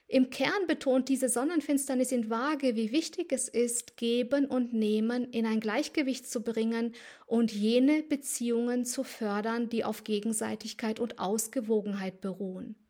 Im 0.08 0.32
Kern 0.32 0.66
betont 0.66 1.08
diese 1.08 1.30
Sonnenfinsternis 1.30 2.12
in 2.12 2.32
Waage, 2.32 2.76
wie 2.76 2.92
wichtig 2.92 3.32
es 3.32 3.48
ist, 3.48 3.96
Geben 3.98 4.46
und 4.46 4.74
Nehmen 4.74 5.32
in 5.32 5.46
ein 5.46 5.60
Gleichgewicht 5.60 6.28
zu 6.28 6.42
bringen 6.42 6.96
und 7.28 7.52
jene 7.52 8.02
Beziehungen 8.02 8.86
zu 8.86 9.04
fördern, 9.04 9.70
die 9.70 9.86
auf 9.86 10.04
Gegenseitigkeit 10.04 11.00
und 11.00 11.20
Ausgewogenheit 11.20 12.22
beruhen. 12.22 12.89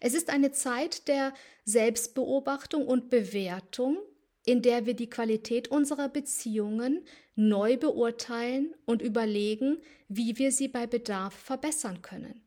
Es 0.00 0.14
ist 0.14 0.30
eine 0.30 0.52
Zeit 0.52 1.08
der 1.08 1.34
Selbstbeobachtung 1.64 2.86
und 2.86 3.10
Bewertung, 3.10 3.98
in 4.46 4.62
der 4.62 4.86
wir 4.86 4.94
die 4.94 5.08
Qualität 5.08 5.68
unserer 5.68 6.08
Beziehungen 6.08 7.04
neu 7.34 7.76
beurteilen 7.76 8.74
und 8.84 9.02
überlegen, 9.02 9.78
wie 10.08 10.38
wir 10.38 10.52
sie 10.52 10.68
bei 10.68 10.86
Bedarf 10.86 11.34
verbessern 11.34 12.02
können. 12.02 12.42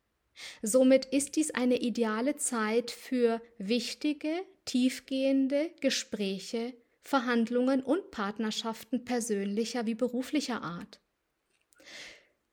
Somit 0.61 1.05
ist 1.05 1.35
dies 1.35 1.51
eine 1.51 1.81
ideale 1.81 2.35
Zeit 2.35 2.91
für 2.91 3.41
wichtige, 3.57 4.31
tiefgehende 4.65 5.71
Gespräche, 5.81 6.73
Verhandlungen 7.01 7.81
und 7.81 8.11
Partnerschaften 8.11 9.05
persönlicher 9.05 9.85
wie 9.85 9.95
beruflicher 9.95 10.61
Art. 10.61 10.99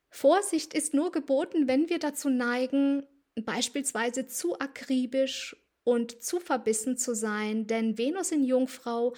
Vorsicht 0.09 0.75
ist 0.75 0.95
nur 0.95 1.11
geboten, 1.11 1.67
wenn 1.67 1.91
wir 1.91 1.99
dazu 1.99 2.31
neigen, 2.31 3.05
beispielsweise 3.43 4.27
zu 4.27 4.59
akribisch 4.59 5.57
und 5.83 6.23
zu 6.23 6.41
verbissen 6.41 6.97
zu 6.97 7.15
sein, 7.15 7.67
denn 7.67 7.99
Venus 7.99 8.33
in 8.33 8.45
Jungfrau 8.45 9.15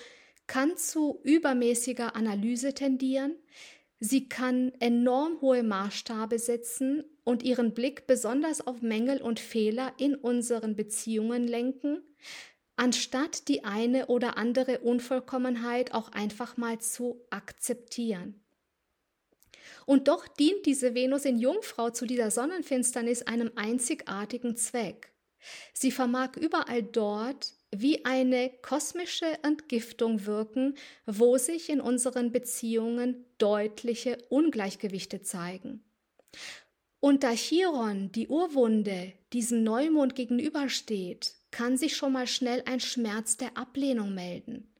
kann 0.47 0.77
zu 0.77 1.21
übermäßiger 1.23 2.17
Analyse 2.17 2.75
tendieren, 2.75 3.37
sie 3.99 4.29
kann 4.29 4.73
enorm 4.81 5.41
hohe 5.41 5.63
Maßstabe 5.63 6.39
setzen 6.39 7.05
und 7.25 7.43
ihren 7.43 7.75
Blick 7.75 8.07
besonders 8.07 8.67
auf 8.67 8.83
Mängel 8.83 9.21
und 9.21 9.41
Fehler 9.41 9.93
in 9.99 10.15
unseren 10.15 10.77
Beziehungen 10.77 11.47
lenken, 11.47 12.03
anstatt 12.77 13.49
die 13.49 13.65
eine 13.65 14.07
oder 14.07 14.37
andere 14.37 14.81
Unvollkommenheit 14.81 15.93
auch 15.93 16.13
einfach 16.13 16.57
mal 16.57 16.79
zu 16.79 17.25
akzeptieren. 17.31 18.46
Und 19.85 20.09
doch 20.09 20.27
dient 20.29 20.67
diese 20.67 20.95
Venus 20.95 21.25
in 21.25 21.39
Jungfrau 21.39 21.91
zu 21.91 22.07
dieser 22.07 22.31
Sonnenfinsternis 22.31 23.23
einem 23.23 23.51
einzigartigen 23.57 24.57
Zweck. 24.57 25.13
Sie 25.73 25.91
vermag 25.91 26.37
überall 26.37 26.83
dort 26.83 27.55
wie 27.71 28.05
eine 28.05 28.51
kosmische 28.63 29.43
Entgiftung 29.43 30.27
wirken, 30.27 30.77
wo 31.05 31.37
sich 31.37 31.69
in 31.69 31.81
unseren 31.81 32.33
Beziehungen 32.33 33.25
deutliche 33.39 34.19
Ungleichgewichte 34.29 35.23
zeigen. 35.23 35.83
Und 37.01 37.23
da 37.23 37.33
Chiron, 37.33 38.11
die 38.13 38.29
Urwunde, 38.29 39.13
diesem 39.33 39.63
Neumond 39.63 40.15
gegenübersteht, 40.15 41.35
kann 41.51 41.77
sich 41.77 41.97
schon 41.97 42.13
mal 42.13 42.27
schnell 42.27 42.63
ein 42.67 42.81
Schmerz 42.81 43.37
der 43.37 43.57
Ablehnung 43.57 44.15
melden. 44.15 44.73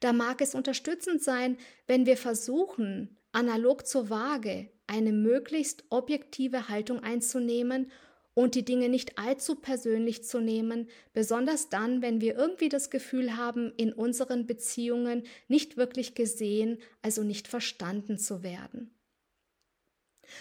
Da 0.00 0.12
mag 0.12 0.40
es 0.40 0.54
unterstützend 0.54 1.22
sein, 1.22 1.56
wenn 1.86 2.06
wir 2.06 2.16
versuchen, 2.16 3.16
analog 3.32 3.86
zur 3.86 4.10
Waage 4.10 4.70
eine 4.86 5.12
möglichst 5.12 5.84
objektive 5.90 6.68
Haltung 6.68 7.00
einzunehmen 7.00 7.90
und 8.34 8.54
die 8.54 8.64
Dinge 8.64 8.88
nicht 8.88 9.18
allzu 9.18 9.56
persönlich 9.56 10.24
zu 10.24 10.40
nehmen, 10.40 10.88
besonders 11.12 11.68
dann, 11.68 12.02
wenn 12.02 12.20
wir 12.20 12.36
irgendwie 12.36 12.68
das 12.68 12.90
Gefühl 12.90 13.36
haben, 13.36 13.72
in 13.76 13.92
unseren 13.92 14.46
Beziehungen 14.46 15.24
nicht 15.48 15.76
wirklich 15.76 16.14
gesehen, 16.14 16.78
also 17.02 17.22
nicht 17.22 17.48
verstanden 17.48 18.18
zu 18.18 18.42
werden. 18.42 18.94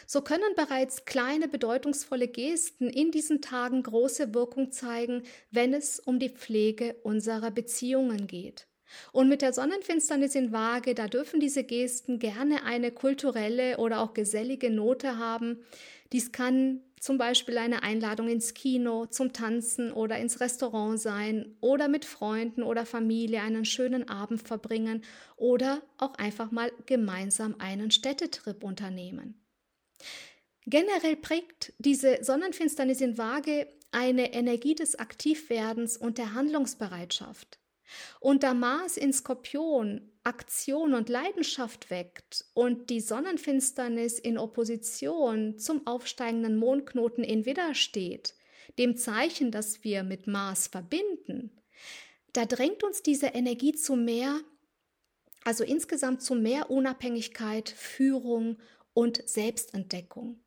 So 0.05 0.22
können 0.22 0.55
bereits 0.55 1.05
kleine 1.05 1.48
bedeutungsvolle 1.48 2.27
Gesten 2.27 2.89
in 2.89 3.12
diesen 3.12 3.41
Tagen 3.41 3.84
große 3.84 4.34
Wirkung 4.34 4.72
zeigen, 4.72 5.24
wenn 5.51 5.74
es 5.74 6.00
um 6.00 6.19
die 6.19 6.29
Pflege 6.29 6.96
unserer 7.03 7.51
Beziehungen 7.51 8.27
geht. 8.27 8.69
Und 9.12 9.29
mit 9.29 9.41
der 9.41 9.53
Sonnenfinsternis 9.53 10.36
in 10.36 10.51
Waage, 10.51 10.96
da 10.96 11.08
dürfen 11.08 11.39
diese 11.39 11.63
Gesten 11.63 12.19
gerne 12.19 12.63
eine 12.63 12.91
kulturelle 12.91 13.77
oder 13.77 14.01
auch 14.01 14.13
gesellige 14.13 14.69
Note 14.69 15.17
haben. 15.17 15.63
Dies 16.12 16.31
kann 16.31 16.81
zum 17.00 17.17
Beispiel 17.17 17.58
eine 17.58 17.84
Einladung 17.84 18.27
ins 18.27 18.53
Kino, 18.53 19.05
zum 19.05 19.31
Tanzen 19.31 19.91
oder 19.91 20.17
ins 20.17 20.39
Restaurant 20.39 21.00
sein 21.00 21.55
oder 21.62 21.88
mit 21.88 22.05
Freunden 22.05 22.63
oder 22.63 22.86
Familie 22.86 23.41
einen 23.41 23.65
schönen 23.65 24.10
Abend 24.10 24.46
verbringen 24.48 25.03
oder 25.38 25.81
auch 25.98 26.15
einfach 26.15 26.51
mal 26.51 26.72
gemeinsam 26.86 27.55
einen 27.60 27.91
Städtetrip 27.91 28.63
unternehmen. 28.63 29.39
Generell 30.65 31.15
prägt 31.15 31.74
diese 31.79 32.24
Sonnenfinsternis 32.24 33.01
in 33.01 33.17
Waage 33.17 33.67
eine 33.91 34.34
Energie 34.34 34.75
des 34.75 35.00
Aktivwerdens 35.00 35.98
und 35.98 36.17
der 36.17 36.34
Handlungsbereitschaft. 36.34 37.60
Und 38.19 38.43
da 38.43 38.53
Mars 38.53 38.98
in 38.98 39.13
Skorpion 39.13 40.10
Aktion 40.24 40.93
und 40.93 41.10
Leidenschaft 41.10 41.89
weckt 41.89 42.46
und 42.53 42.89
die 42.89 43.00
Sonnenfinsternis 43.00 44.19
in 44.19 44.38
Opposition 44.38 45.58
zum 45.58 45.88
aufsteigenden 45.88 46.58
Mondknoten 46.58 47.24
in 47.24 47.46
Widder 47.46 47.74
steht, 47.74 48.36
dem 48.77 48.98
Zeichen, 48.98 49.50
das 49.50 49.84
wir 49.84 50.03
mit 50.03 50.27
Mars 50.27 50.67
verbinden, 50.67 51.60
da 52.34 52.46
drängt 52.46 52.84
uns 52.84 53.01
diese 53.01 53.27
Energie 53.27 53.74
zu 53.74 53.96
mehr, 53.96 54.39
also 55.43 55.63
insgesamt 55.63 56.22
zu 56.22 56.36
mehr 56.36 56.69
Unabhängigkeit, 56.69 57.69
Führung 57.69 58.58
und 58.93 59.27
Selbstentdeckung. 59.27 60.43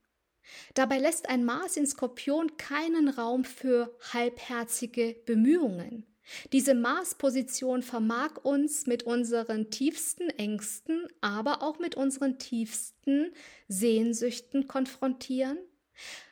Dabei 0.74 0.98
lässt 0.98 1.28
ein 1.28 1.44
Mars 1.44 1.76
in 1.76 1.86
Skorpion 1.86 2.56
keinen 2.56 3.08
Raum 3.08 3.44
für 3.44 3.96
halbherzige 4.12 5.16
Bemühungen. 5.26 6.06
Diese 6.52 6.74
Marsposition 6.74 7.82
vermag 7.82 8.36
uns 8.42 8.86
mit 8.86 9.02
unseren 9.02 9.70
tiefsten 9.70 10.28
Ängsten, 10.30 11.08
aber 11.20 11.62
auch 11.62 11.78
mit 11.78 11.96
unseren 11.96 12.38
tiefsten 12.38 13.32
Sehnsüchten 13.68 14.68
konfrontieren. 14.68 15.58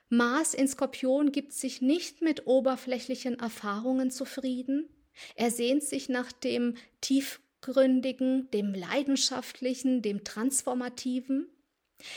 Mars 0.09 0.55
in 0.55 0.69
Skorpion 0.69 1.33
gibt 1.33 1.53
sich 1.53 1.83
nicht 1.83 2.21
mit 2.23 2.47
oberflächlichen 2.47 3.39
Erfahrungen 3.39 4.11
zufrieden. 4.11 4.89
Er 5.37 5.51
sehnt 5.51 5.85
sich 5.85 6.09
nach 6.09 6.33
dem 6.33 6.75
tiefgründigen, 7.01 8.51
dem 8.51 8.75
leidenschaftlichen, 8.75 10.03
dem 10.03 10.25
transformativen. 10.25 11.49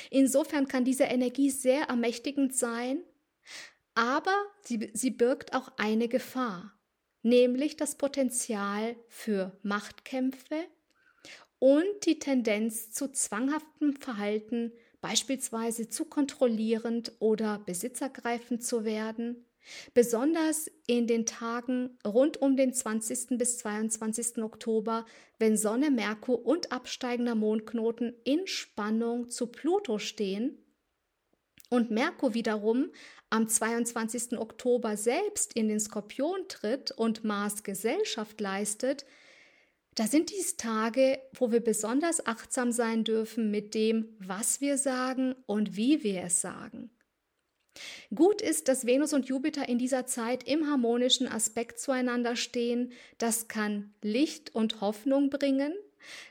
Insofern 0.10 0.68
kann 0.68 0.86
diese 0.86 1.04
Energie 1.04 1.50
sehr 1.50 1.84
ermächtigend 1.84 2.56
sein, 2.56 3.04
aber 3.94 4.36
sie, 4.62 4.90
sie 4.94 5.12
birgt 5.12 5.54
auch 5.54 5.72
eine 5.78 6.08
Gefahr 6.08 6.74
nämlich 7.24 7.78
das 7.78 7.96
Potenzial 7.96 8.96
für 9.08 9.58
Machtkämpfe 9.64 10.64
und 11.60 12.06
die 12.06 12.20
Tendenz 12.20 12.92
zu 12.92 13.12
zwanghaftem 13.12 13.94
Verhalten, 13.94 14.74
beispielsweise 15.02 15.90
zu 15.90 16.06
kontrollierend 16.06 17.14
oder 17.20 17.60
besitzergreifend 17.66 18.64
zu 18.64 18.86
werden, 18.86 19.46
besonders 19.94 20.70
in 20.88 21.08
den 21.08 21.26
Tagen 21.26 21.98
rund 22.06 22.42
um 22.42 22.58
den 22.58 22.74
20. 22.74 23.38
bis 23.38 23.58
22. 23.60 24.44
Oktober, 24.44 25.06
wenn 25.40 25.56
Sonne, 25.56 25.90
Merkur 25.90 26.46
und 26.46 26.72
absteigender 26.72 27.36
Mondknoten 27.36 28.14
in 28.26 28.46
Spannung 28.46 29.30
zu 29.30 29.48
Pluto 29.48 30.00
stehen 30.00 30.58
und 31.74 31.90
Merkur 31.90 32.36
wiederum 32.36 32.92
am 33.32 33.48
22. 33.48 34.38
Oktober 34.38 34.96
selbst 34.96 35.54
in 35.54 35.68
den 35.68 35.80
Skorpion 35.80 36.48
tritt 36.48 36.92
und 36.92 37.24
Mars 37.24 37.64
Gesellschaft 37.64 38.40
leistet, 38.40 39.06
da 39.96 40.06
sind 40.06 40.30
dies 40.30 40.56
Tage, 40.56 41.20
wo 41.34 41.52
wir 41.52 41.62
besonders 41.62 42.28
achtsam 42.28 42.72
sein 42.72 43.04
dürfen 43.04 43.50
mit 43.50 43.74
dem, 43.74 44.16
was 44.20 44.62
wir 44.62 44.78
sagen 44.78 45.34
und 45.48 45.76
wie 45.76 46.04
wir 46.04 46.22
es 46.24 46.42
sagen. 46.42 46.92
Gut 48.14 48.44
ist, 48.44 48.68
dass 48.68 48.86
Venus 48.86 49.14
und 49.14 49.28
Jupiter 49.28 49.68
in 49.68 49.80
dieser 49.80 50.06
Zeit 50.06 50.48
im 50.48 50.70
harmonischen 50.70 51.28
Aspekt 51.28 51.80
zueinander 51.80 52.36
stehen. 52.36 52.92
Das 53.18 53.48
kann 53.48 53.96
Licht 54.04 54.54
und 54.54 54.80
Hoffnung 54.80 55.32
bringen. 55.32 55.74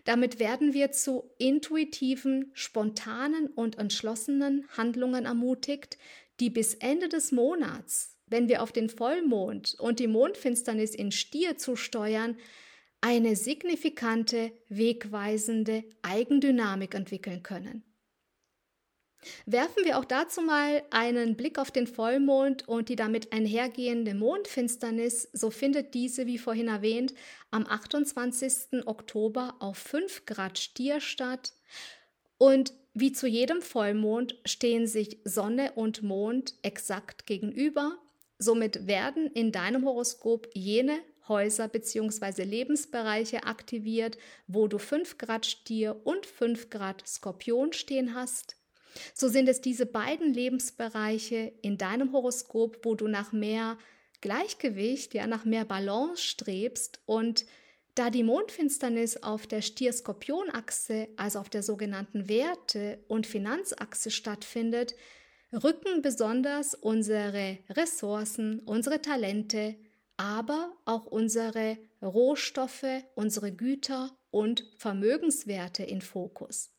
Damit 0.05 0.38
werden 0.38 0.75
wir 0.75 0.93
zu 0.93 1.31
intuitiven, 1.38 2.50
spontanen 2.55 3.47
und 3.49 3.79
entschlossenen 3.79 4.67
Handlungen 4.76 5.25
ermutigt, 5.25 5.99
die 6.41 6.50
bis 6.50 6.75
Ende 6.75 7.09
des 7.09 7.33
Monats, 7.33 8.19
wenn 8.26 8.49
wir 8.49 8.62
auf 8.62 8.73
den 8.73 8.88
Vollmond 8.88 9.76
und 9.79 10.00
die 10.00 10.09
Mondfinsternis 10.09 10.95
in 10.95 11.12
Stier 11.12 11.57
zusteuern, 11.59 12.37
eine 13.00 13.37
signifikante, 13.37 14.52
wegweisende 14.69 15.85
Eigendynamik 16.02 16.95
entwickeln 16.95 17.43
können. 17.43 17.85
Werfen 19.47 19.85
wir 19.85 19.99
auch 19.99 20.05
dazu 20.05 20.41
mal 20.41 20.83
einen 20.91 21.37
Blick 21.37 21.59
auf 21.59 21.71
den 21.71 21.87
Vollmond 21.87 22.69
und 22.69 22.88
die 22.88 22.97
damit 22.97 23.33
einhergehende 23.33 24.14
Mondfinsternis, 24.14 25.29
so 25.33 25.50
findet 25.50 25.95
diese, 25.95 26.26
wie 26.26 26.38
vorhin 26.38 26.69
erwähnt, 26.69 27.14
am 27.50 27.67
28. 27.67 28.87
Oktober 28.87 29.55
auf 29.61 29.79
5 29.79 30.26
Grad 30.26 30.59
Stier 30.59 31.00
statt. 31.00 31.52
Und 32.38 32.73
wie 32.95 33.12
zu 33.12 33.26
jedem 33.26 33.62
Vollmond 33.62 34.37
stehen 34.45 34.87
sich 34.87 35.19
Sonne 35.25 35.73
und 35.76 36.02
Mond 36.02 36.55
exakt 36.62 37.26
gegenüber. 37.26 37.97
Somit 38.38 38.87
werden 38.87 39.29
in 39.29 39.52
deinem 39.52 39.85
Horoskop 39.85 40.49
jene 40.52 40.99
Häuser 41.29 41.69
bzw. 41.69 42.43
Lebensbereiche 42.43 43.45
aktiviert, 43.45 44.19
wo 44.49 44.67
du 44.67 44.79
5 44.79 45.17
Grad 45.19 45.47
Stier 45.47 46.00
und 46.05 46.26
5 46.26 46.69
Grad 46.69 47.07
Skorpion 47.07 47.73
stehen 47.73 48.14
hast. 48.14 48.57
So 49.15 49.29
sind 49.29 49.49
es 49.49 49.61
diese 49.61 49.87
beiden 49.87 50.33
Lebensbereiche 50.33 51.53
in 51.63 51.79
deinem 51.79 52.13
Horoskop, 52.13 52.85
wo 52.85 52.95
du 52.95 53.09
nach 53.09 53.33
mehr 53.33 53.79
Gleichgewicht, 54.21 55.15
ja, 55.15 55.27
nach 55.27 55.45
mehr 55.45 55.65
Balance 55.65 56.23
strebst 56.23 57.01
und 57.07 57.45
da 57.95 58.09
die 58.09 58.23
Mondfinsternis 58.23 59.19
auf 59.19 59.47
der 59.47 59.61
Stier-Skorpion-Achse, 59.61 61.09
also 61.17 61.39
auf 61.41 61.51
der 61.51 61.63
sogenannten 61.63 62.29
Werte- 62.29 63.05
und 63.07 63.27
Finanzachse 63.27 64.11
stattfindet, 64.11 64.95
rücken 65.53 66.01
besonders 66.01 66.75
unsere 66.75 67.59
Ressourcen, 67.69 68.61
unsere 68.61 69.03
Talente, 69.03 69.77
aber 70.17 70.73
auch 70.87 71.05
unsere 71.05 71.77
Rohstoffe, 72.01 73.05
unsere 73.15 73.53
Güter 73.53 74.17
und 74.31 74.65
Vermögenswerte 74.79 75.83
in 75.83 76.01
Fokus. 76.01 76.71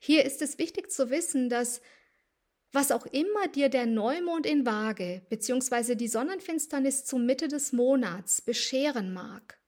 Hier 0.00 0.24
ist 0.24 0.42
es 0.42 0.58
wichtig 0.58 0.90
zu 0.90 1.10
wissen, 1.10 1.48
dass 1.48 1.80
was 2.72 2.92
auch 2.92 3.06
immer 3.06 3.48
dir 3.48 3.68
der 3.68 3.86
Neumond 3.86 4.44
in 4.44 4.66
Waage 4.66 5.22
bzw. 5.30 5.94
die 5.94 6.08
Sonnenfinsternis 6.08 7.04
zur 7.04 7.18
Mitte 7.18 7.48
des 7.48 7.72
Monats 7.72 8.42
bescheren 8.42 9.12
mag, 9.12 9.58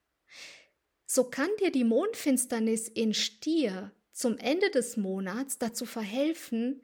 so 1.06 1.24
kann 1.24 1.50
dir 1.60 1.72
die 1.72 1.82
Mondfinsternis 1.82 2.86
in 2.86 3.14
Stier 3.14 3.90
zum 4.12 4.38
Ende 4.38 4.70
des 4.70 4.96
Monats 4.96 5.58
dazu 5.58 5.84
verhelfen, 5.84 6.82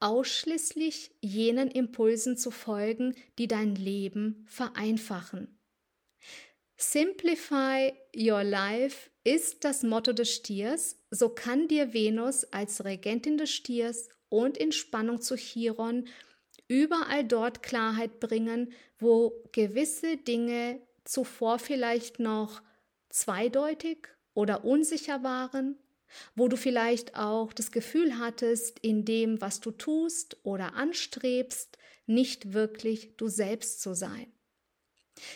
ausschließlich 0.00 1.12
jenen 1.20 1.70
Impulsen 1.70 2.36
zu 2.36 2.50
folgen, 2.50 3.14
die 3.38 3.46
dein 3.46 3.74
Leben 3.76 4.44
vereinfachen. 4.48 5.60
Simplify 6.76 7.92
Your 8.16 8.42
Life 8.42 9.10
ist 9.22 9.64
das 9.64 9.82
Motto 9.82 10.12
des 10.12 10.34
Stiers, 10.34 10.97
so 11.10 11.28
kann 11.28 11.68
dir 11.68 11.92
Venus 11.92 12.44
als 12.44 12.84
Regentin 12.84 13.38
des 13.38 13.50
Stiers 13.50 14.08
und 14.28 14.56
in 14.56 14.72
Spannung 14.72 15.20
zu 15.20 15.36
Chiron 15.36 16.08
überall 16.68 17.24
dort 17.24 17.62
Klarheit 17.62 18.20
bringen, 18.20 18.72
wo 18.98 19.32
gewisse 19.52 20.16
Dinge 20.16 20.80
zuvor 21.04 21.58
vielleicht 21.58 22.18
noch 22.18 22.62
zweideutig 23.08 24.08
oder 24.34 24.64
unsicher 24.64 25.22
waren, 25.22 25.78
wo 26.34 26.48
du 26.48 26.56
vielleicht 26.56 27.16
auch 27.16 27.52
das 27.52 27.70
Gefühl 27.70 28.18
hattest, 28.18 28.78
in 28.80 29.04
dem, 29.04 29.40
was 29.40 29.60
du 29.60 29.70
tust 29.70 30.36
oder 30.42 30.74
anstrebst, 30.74 31.78
nicht 32.06 32.52
wirklich 32.52 33.16
du 33.16 33.28
selbst 33.28 33.80
zu 33.80 33.94
sein. 33.94 34.32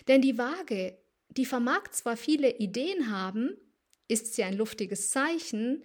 Denn 0.07 0.21
die 0.21 0.39
Waage 0.39 0.99
die 1.37 1.47
vermag 1.47 1.91
zwar 1.91 2.17
viele 2.17 2.57
Ideen 2.59 3.11
haben, 3.11 3.57
ist 4.13 4.35
sie 4.35 4.45
ein 4.45 4.57
luftiges 4.57 5.11
Zeichen, 5.11 5.83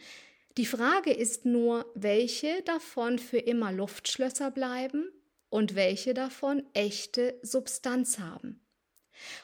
die 0.58 0.66
Frage 0.66 1.14
ist 1.14 1.46
nur, 1.46 1.86
welche 1.94 2.62
davon 2.64 3.20
für 3.20 3.38
immer 3.38 3.72
Luftschlösser 3.72 4.52
bleiben 4.52 5.10
und 5.50 5.76
welche 5.76 6.14
davon 6.14 6.64
echte 6.74 7.40
Substanz 7.44 8.20
haben. 8.20 8.66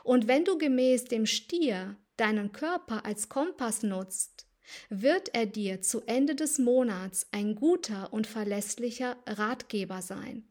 Und 0.04 0.28
wenn 0.28 0.44
du 0.44 0.58
gemäß 0.58 1.06
dem 1.06 1.26
Stier 1.26 1.98
deinen 2.18 2.52
Körper 2.52 3.06
als 3.06 3.30
Kompass 3.30 3.84
nutzt, 3.84 4.48
wird 4.90 5.34
er 5.36 5.46
dir 5.46 5.82
zu 5.82 6.02
Ende 6.02 6.36
des 6.36 6.58
Monats 6.58 7.28
ein 7.32 7.56
guter 7.56 8.12
und 8.12 8.28
verlässlicher 8.28 9.18
Ratgeber 9.28 10.02
sein. 10.02 10.48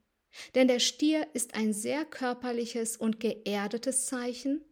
Denn 0.55 0.69
der 0.69 0.81
Stier 0.81 1.27
ist 1.35 1.55
ein 1.55 1.73
sehr 1.73 2.05
körperliches 2.05 2.97
und 2.97 3.21
geerdetes 3.21 4.07
Zeichen 4.07 4.65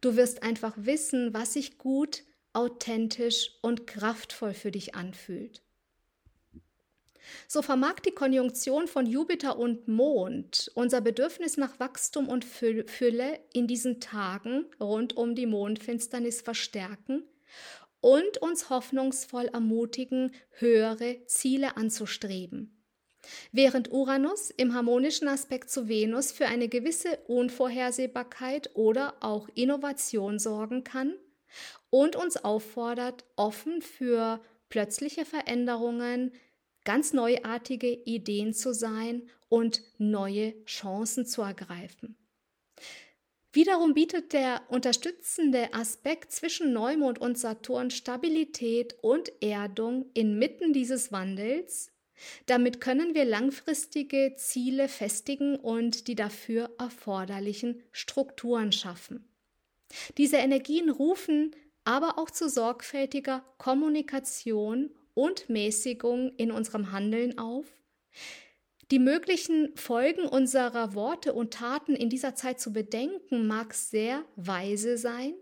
Du 0.00 0.16
wirst 0.16 0.42
einfach 0.42 0.74
wissen, 0.76 1.34
was 1.34 1.54
sich 1.54 1.78
gut, 1.78 2.24
authentisch 2.56 3.50
und 3.60 3.86
kraftvoll 3.86 4.54
für 4.54 4.70
dich 4.70 4.94
anfühlt. 4.94 5.62
So 7.48 7.60
vermag 7.60 8.00
die 8.00 8.12
Konjunktion 8.12 8.88
von 8.88 9.04
Jupiter 9.04 9.58
und 9.58 9.88
Mond 9.88 10.70
unser 10.74 11.00
Bedürfnis 11.00 11.56
nach 11.56 11.78
Wachstum 11.78 12.28
und 12.28 12.44
Fülle 12.44 13.40
in 13.52 13.66
diesen 13.66 14.00
Tagen 14.00 14.64
rund 14.80 15.16
um 15.16 15.34
die 15.34 15.46
Mondfinsternis 15.46 16.40
verstärken 16.40 17.24
und 18.00 18.38
uns 18.38 18.70
hoffnungsvoll 18.70 19.46
ermutigen, 19.46 20.32
höhere 20.50 21.24
Ziele 21.26 21.76
anzustreben. 21.76 22.72
Während 23.50 23.90
Uranus 23.90 24.50
im 24.50 24.72
harmonischen 24.72 25.26
Aspekt 25.26 25.68
zu 25.68 25.88
Venus 25.88 26.30
für 26.30 26.46
eine 26.46 26.68
gewisse 26.68 27.18
Unvorhersehbarkeit 27.26 28.70
oder 28.74 29.14
auch 29.20 29.48
Innovation 29.54 30.38
sorgen 30.38 30.84
kann 30.84 31.16
und 31.90 32.16
uns 32.16 32.36
auffordert, 32.36 33.24
offen 33.36 33.82
für 33.82 34.40
plötzliche 34.68 35.24
Veränderungen, 35.24 36.32
ganz 36.84 37.12
neuartige 37.12 37.92
Ideen 37.92 38.52
zu 38.54 38.72
sein 38.72 39.28
und 39.48 39.82
neue 39.98 40.64
Chancen 40.64 41.26
zu 41.26 41.42
ergreifen. 41.42 42.16
Wiederum 43.52 43.94
bietet 43.94 44.34
der 44.34 44.60
unterstützende 44.68 45.72
Aspekt 45.72 46.30
zwischen 46.30 46.74
Neumond 46.74 47.18
und 47.18 47.38
Saturn 47.38 47.90
Stabilität 47.90 48.94
und 49.00 49.32
Erdung 49.40 50.10
inmitten 50.12 50.74
dieses 50.74 51.10
Wandels, 51.10 51.90
damit 52.46 52.80
können 52.80 53.14
wir 53.14 53.24
langfristige 53.24 54.34
Ziele 54.36 54.88
festigen 54.88 55.56
und 55.56 56.06
die 56.08 56.14
dafür 56.14 56.70
erforderlichen 56.78 57.82
Strukturen 57.92 58.72
schaffen. 58.72 59.26
Diese 60.18 60.36
Energien 60.36 60.90
rufen 60.90 61.54
aber 61.84 62.18
auch 62.18 62.30
zu 62.30 62.48
sorgfältiger 62.48 63.44
Kommunikation 63.58 64.90
und 65.14 65.48
Mäßigung 65.48 66.32
in 66.36 66.50
unserem 66.50 66.90
Handeln 66.92 67.38
auf. 67.38 67.66
Die 68.90 68.98
möglichen 68.98 69.76
Folgen 69.76 70.26
unserer 70.26 70.94
Worte 70.94 71.32
und 71.32 71.54
Taten 71.54 71.94
in 71.94 72.10
dieser 72.10 72.34
Zeit 72.34 72.60
zu 72.60 72.72
bedenken 72.72 73.46
mag 73.46 73.74
sehr 73.74 74.24
weise 74.36 74.98
sein, 74.98 75.34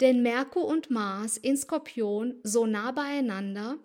denn 0.00 0.22
Merkur 0.22 0.66
und 0.66 0.90
Mars 0.90 1.36
in 1.36 1.56
Skorpion 1.56 2.34
so 2.42 2.66
nah 2.66 2.92
beieinander 2.92 3.78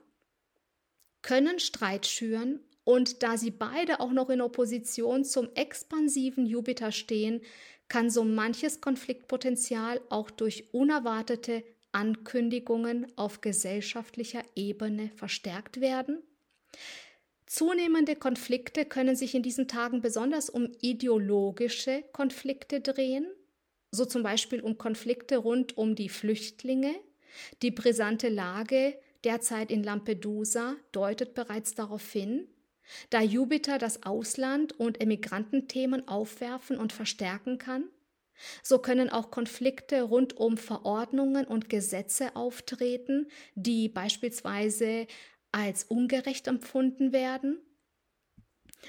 können 1.22 1.60
Streit 1.60 2.06
schüren 2.06 2.60
und 2.84 3.24
da 3.24 3.38
sie 3.38 3.50
beide 3.50 4.00
auch 4.00 4.12
noch 4.12 4.30
in 4.30 4.42
Opposition 4.42 5.26
zum 5.26 5.50
expansiven 5.56 6.46
Jupiter 6.46 6.92
stehen, 6.92 7.42
kann 7.88 8.10
so 8.10 8.24
manches 8.24 8.82
Konfliktpotenzial 8.82 10.02
auch 10.10 10.32
durch 10.32 10.74
unerwartete 10.74 11.64
Ankündigungen 11.92 13.08
auf 13.16 13.42
gesellschaftlicher 13.42 14.44
Ebene 14.56 15.12
verstärkt 15.16 15.80
werden. 15.80 16.22
Zunehmende 17.46 18.16
Konflikte 18.16 18.86
können 18.86 19.16
sich 19.16 19.36
in 19.36 19.44
diesen 19.44 19.68
Tagen 19.68 20.02
besonders 20.02 20.50
um 20.50 20.72
ideologische 20.82 22.04
Konflikte 22.12 22.82
drehen, 22.82 23.28
so 23.92 24.04
zum 24.04 24.24
Beispiel 24.24 24.62
um 24.62 24.78
Konflikte 24.78 25.38
rund 25.38 25.78
um 25.78 25.96
die 25.96 26.10
Flüchtlinge, 26.10 26.96
die 27.62 27.72
brisante 27.72 28.30
Lage 28.30 29.00
derzeit 29.24 29.72
in 29.72 29.84
Lampedusa 29.84 30.76
deutet 30.92 31.34
bereits 31.34 31.76
darauf 31.76 32.12
hin, 32.12 32.48
da 33.10 33.22
Jupiter 33.22 33.78
das 33.78 34.04
Ausland 34.04 34.80
und 34.80 35.02
Emigrantenthemen 35.02 36.08
aufwerfen 36.08 36.78
und 36.78 36.94
verstärken 36.94 37.58
kann, 37.58 37.90
so 38.64 38.80
können 38.80 39.10
auch 39.10 39.32
Konflikte 39.32 40.02
rund 40.04 40.38
um 40.38 40.58
Verordnungen 40.58 41.46
und 41.46 41.70
Gesetze 41.70 42.36
auftreten, 42.36 43.28
die 43.56 43.90
beispielsweise 43.90 45.08
als 45.52 45.86
ungerecht 45.86 46.48
empfunden 46.48 47.14
werden. 47.14 47.60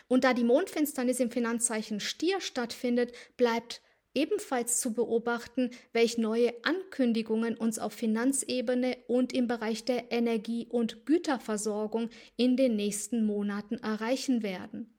Und 0.08 0.24
da 0.24 0.34
die 0.34 0.44
Mondfinsternis 0.44 1.20
im 1.20 1.30
Finanzzeichen 1.30 2.00
Stier 2.00 2.40
stattfindet, 2.40 3.12
bleibt 3.36 3.80
ebenfalls 4.16 4.80
zu 4.80 4.94
beobachten, 4.94 5.70
welche 5.92 6.20
neue 6.20 6.52
Ankündigungen 6.64 7.56
uns 7.56 7.78
auf 7.78 7.92
Finanzebene 7.92 8.96
und 9.06 9.32
im 9.32 9.46
Bereich 9.46 9.84
der 9.84 10.10
Energie- 10.10 10.66
und 10.68 11.06
Güterversorgung 11.06 12.08
in 12.36 12.56
den 12.56 12.74
nächsten 12.74 13.24
Monaten 13.24 13.76
erreichen 13.76 14.42
werden. 14.42 14.92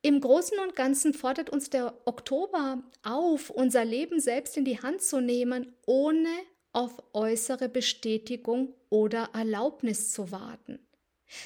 Im 0.00 0.20
Großen 0.20 0.58
und 0.60 0.76
Ganzen 0.76 1.12
fordert 1.12 1.50
uns 1.50 1.70
der 1.70 1.92
Oktober 2.04 2.84
auf, 3.02 3.50
unser 3.50 3.84
Leben 3.84 4.20
selbst 4.20 4.56
in 4.56 4.64
die 4.64 4.80
Hand 4.80 5.02
zu 5.02 5.20
nehmen, 5.20 5.74
ohne 5.86 6.30
auf 6.72 7.02
äußere 7.12 7.68
Bestätigung 7.68 8.74
oder 8.90 9.30
Erlaubnis 9.34 10.12
zu 10.12 10.30
warten. 10.30 10.78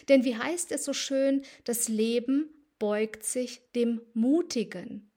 Denn 0.08 0.24
wie 0.24 0.36
heißt 0.36 0.70
es 0.72 0.84
so 0.84 0.92
schön, 0.92 1.42
das 1.64 1.88
Leben 1.88 2.50
beugt 2.78 3.24
sich 3.24 3.72
dem 3.72 4.02
Mutigen. 4.12 5.11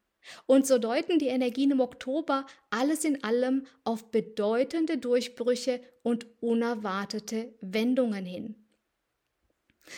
Und 0.46 0.66
so 0.66 0.78
deuten 0.78 1.20
die 1.20 1.28
Energien 1.28 1.72
im 1.72 1.80
Oktober 1.80 2.46
alles 2.70 3.06
in 3.06 3.24
allem 3.24 3.66
auf 3.84 4.12
bedeutende 4.12 4.98
Durchbrüche 4.98 5.82
und 6.04 6.28
unerwartete 6.42 7.54
Wendungen 7.62 8.26
hin. 8.26 8.56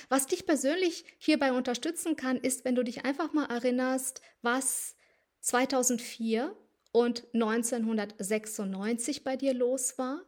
Was 0.10 0.28
dich 0.28 0.46
persönlich 0.46 1.06
hierbei 1.18 1.52
unterstützen 1.54 2.16
kann, 2.16 2.38
ist, 2.38 2.66
wenn 2.66 2.76
du 2.76 2.84
dich 2.84 3.06
einfach 3.06 3.34
mal 3.34 3.46
erinnerst, 3.46 4.22
was 4.42 4.96
2004 5.40 6.56
und 6.92 7.26
1996 7.34 9.24
bei 9.24 9.38
dir 9.38 9.54
los 9.54 9.98
war. 9.98 10.22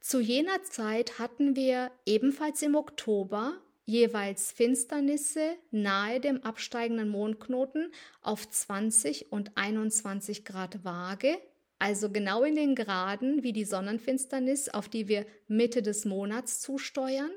Zu 0.00 0.20
jener 0.20 0.62
Zeit 0.64 1.18
hatten 1.18 1.56
wir 1.56 1.90
ebenfalls 2.04 2.60
im 2.62 2.74
Oktober 2.74 3.54
jeweils 3.84 4.52
Finsternisse 4.52 5.56
nahe 5.70 6.20
dem 6.20 6.42
absteigenden 6.42 7.08
Mondknoten 7.08 7.92
auf 8.20 8.48
20 8.48 9.32
und 9.32 9.56
21 9.56 10.44
Grad 10.44 10.84
Waage, 10.84 11.38
also 11.78 12.10
genau 12.10 12.44
in 12.44 12.54
den 12.54 12.74
Graden 12.74 13.42
wie 13.42 13.52
die 13.52 13.64
Sonnenfinsternis, 13.64 14.68
auf 14.68 14.88
die 14.88 15.08
wir 15.08 15.26
Mitte 15.48 15.82
des 15.82 16.04
Monats 16.04 16.60
zusteuern. 16.60 17.30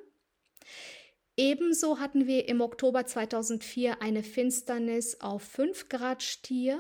Ebenso 1.38 2.00
hatten 2.00 2.28
wir 2.28 2.48
im 2.48 2.62
Oktober 2.62 3.06
2004 3.06 4.02
eine 4.02 4.24
Finsternis 4.24 5.20
auf 5.20 5.44
5 5.44 5.90
Grad 5.90 6.24
Stier, 6.24 6.80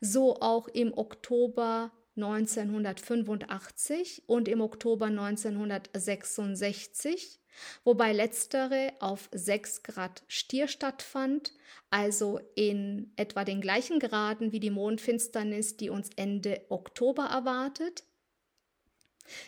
so 0.00 0.36
auch 0.40 0.68
im 0.68 0.96
Oktober 0.96 1.90
1985 2.16 4.24
und 4.26 4.48
im 4.48 4.60
Oktober 4.60 5.06
1966, 5.06 7.40
wobei 7.84 8.12
letztere 8.12 8.92
auf 9.00 9.28
6 9.32 9.82
Grad 9.82 10.22
Stier 10.28 10.68
stattfand, 10.68 11.52
also 11.90 12.40
in 12.54 13.12
etwa 13.16 13.44
den 13.44 13.60
gleichen 13.60 13.98
Graden 13.98 14.52
wie 14.52 14.60
die 14.60 14.70
Mondfinsternis, 14.70 15.76
die 15.76 15.90
uns 15.90 16.10
Ende 16.16 16.64
Oktober 16.68 17.24
erwartet. 17.24 18.04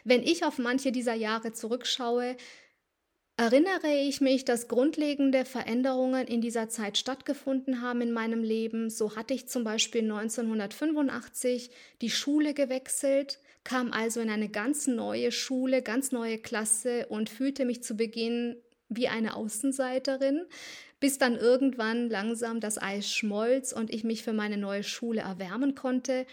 Wenn 0.04 0.22
ich 0.22 0.44
auf 0.44 0.58
manche 0.58 0.92
dieser 0.92 1.14
Jahre 1.14 1.52
zurückschaue, 1.52 2.36
Erinnere 3.36 3.92
ich 3.92 4.20
mich, 4.20 4.44
dass 4.44 4.68
grundlegende 4.68 5.44
Veränderungen 5.44 6.28
in 6.28 6.40
dieser 6.40 6.68
Zeit 6.68 6.98
stattgefunden 6.98 7.82
haben 7.82 8.00
in 8.00 8.12
meinem 8.12 8.44
Leben. 8.44 8.90
So 8.90 9.16
hatte 9.16 9.34
ich 9.34 9.48
zum 9.48 9.64
Beispiel 9.64 10.02
1985 10.02 11.70
die 12.00 12.10
Schule 12.10 12.54
gewechselt, 12.54 13.40
kam 13.64 13.92
also 13.92 14.20
in 14.20 14.30
eine 14.30 14.48
ganz 14.48 14.86
neue 14.86 15.32
Schule, 15.32 15.82
ganz 15.82 16.12
neue 16.12 16.38
Klasse 16.38 17.06
und 17.08 17.30
fühlte 17.30 17.64
mich 17.64 17.82
zu 17.82 17.96
Beginn 17.96 18.56
wie 18.88 19.08
eine 19.08 19.34
Außenseiterin, 19.34 20.44
bis 21.00 21.18
dann 21.18 21.36
irgendwann 21.36 22.08
langsam 22.08 22.60
das 22.60 22.80
Eis 22.80 23.10
schmolz 23.10 23.72
und 23.72 23.92
ich 23.92 24.04
mich 24.04 24.22
für 24.22 24.32
meine 24.32 24.58
neue 24.58 24.82
Schule 24.82 25.22
erwärmen 25.22 25.74
konnte 25.74 26.26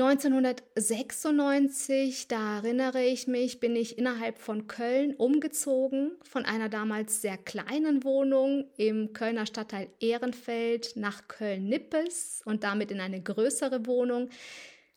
1996, 0.00 2.28
da 2.28 2.58
erinnere 2.58 3.02
ich 3.02 3.26
mich, 3.26 3.58
bin 3.58 3.74
ich 3.74 3.98
innerhalb 3.98 4.38
von 4.38 4.68
Köln 4.68 5.16
umgezogen, 5.16 6.12
von 6.22 6.44
einer 6.44 6.68
damals 6.68 7.20
sehr 7.20 7.36
kleinen 7.36 8.04
Wohnung 8.04 8.70
im 8.76 9.12
Kölner 9.12 9.46
Stadtteil 9.46 9.88
Ehrenfeld 9.98 10.92
nach 10.94 11.26
Köln-Nippes 11.26 12.42
und 12.44 12.62
damit 12.62 12.92
in 12.92 13.00
eine 13.00 13.20
größere 13.20 13.86
Wohnung. 13.86 14.30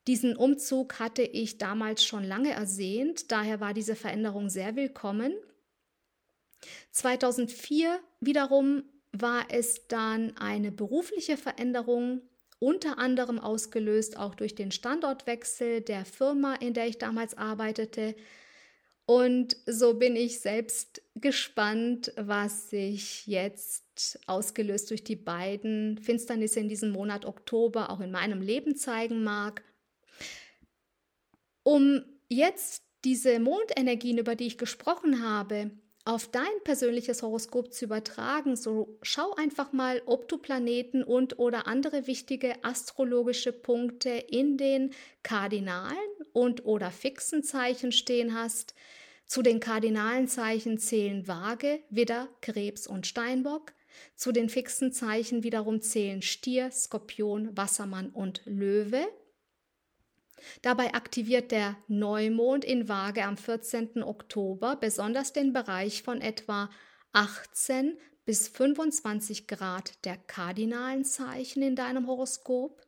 Diesen 0.08 0.36
Umzug 0.36 1.00
hatte 1.00 1.22
ich 1.22 1.58
damals 1.58 2.04
schon 2.04 2.24
lange 2.24 2.52
ersehnt, 2.52 3.32
daher 3.32 3.60
war 3.60 3.74
diese 3.74 3.96
Veränderung 3.96 4.50
sehr 4.50 4.76
willkommen. 4.76 5.34
2004 6.92 8.00
wiederum 8.20 8.84
war 9.12 9.46
es 9.50 9.88
dann 9.88 10.36
eine 10.38 10.72
berufliche 10.72 11.38
Veränderung, 11.38 12.22
unter 12.60 12.98
anderem 12.98 13.40
ausgelöst 13.40 14.18
auch 14.18 14.36
durch 14.36 14.56
den 14.56 14.72
Standortwechsel 14.72 15.82
der 15.82 16.06
Firma, 16.06 16.56
in 16.56 16.74
der 16.74 16.88
ich 16.88 16.98
damals 16.98 17.38
arbeitete. 17.38 18.16
Und 19.06 19.58
so 19.66 19.96
bin 19.96 20.16
ich 20.16 20.40
selbst 20.40 21.02
gespannt, 21.16 22.14
was 22.16 22.70
sich 22.70 23.28
jetzt 23.28 24.20
ausgelöst 24.28 24.90
durch 24.90 25.04
die 25.04 25.16
beiden 25.16 25.98
Finsternisse 25.98 26.60
in 26.60 26.70
diesem 26.70 26.92
Monat 26.92 27.26
Oktober 27.26 27.90
auch 27.90 28.00
in 28.00 28.12
meinem 28.12 28.42
Leben 28.42 28.76
zeigen 28.76 29.24
mag. 29.24 29.64
Um 31.64 32.04
jetzt 32.30 32.84
diese 33.04 33.40
Mondenergien, 33.40 34.18
über 34.18 34.36
die 34.36 34.48
ich 34.48 34.58
gesprochen 34.58 35.24
habe, 35.24 35.72
auf 36.04 36.28
dein 36.28 36.50
persönliches 36.64 37.22
Horoskop 37.22 37.74
zu 37.74 37.86
übertragen, 37.86 38.56
so 38.56 38.98
schau 39.04 39.36
einfach 39.36 39.72
mal, 39.72 40.02
ob 40.06 40.28
du 40.28 40.38
Planeten 40.38 41.04
und 41.04 41.38
oder 41.38 41.68
andere 41.68 42.08
wichtige 42.08 42.64
astrologische 42.64 43.54
Punkte 43.54 44.10
in 44.10 44.58
den 44.58 44.92
kardinalen 45.22 45.98
und 46.34 46.66
oder 46.66 46.90
fixen 46.90 47.44
Zeichen 47.44 47.92
stehen 47.92 48.34
hast. 48.34 48.74
Zu 49.28 49.44
den 49.44 49.60
kardinalen 49.60 50.28
Zeichen 50.28 50.78
zählen 50.80 51.28
Waage, 51.28 51.82
Widder, 51.90 52.28
Krebs 52.42 52.88
und 52.88 53.06
Steinbock. 53.06 53.74
Zu 54.16 54.32
den 54.32 54.50
fixen 54.50 54.92
Zeichen 54.92 55.44
wiederum 55.44 55.82
zählen 55.82 56.22
Stier, 56.22 56.72
Skorpion, 56.72 57.56
Wassermann 57.56 58.10
und 58.10 58.42
Löwe. 58.46 59.08
Dabei 60.62 60.94
aktiviert 60.94 61.52
der 61.52 61.78
Neumond 61.88 62.66
in 62.66 62.88
Waage 62.90 63.24
am 63.24 63.38
14. 63.38 64.04
Oktober 64.04 64.76
besonders 64.76 65.34
den 65.34 65.54
Bereich 65.54 66.04
von 66.04 66.22
etwa 66.22 66.70
18 67.14 67.98
bis 68.26 68.48
25 68.48 69.48
Grad 69.48 70.06
der 70.06 70.18
kardinalen 70.18 71.04
Zeichen 71.04 71.64
in 71.64 71.76
deinem 71.76 72.08
Horoskop, 72.08 72.82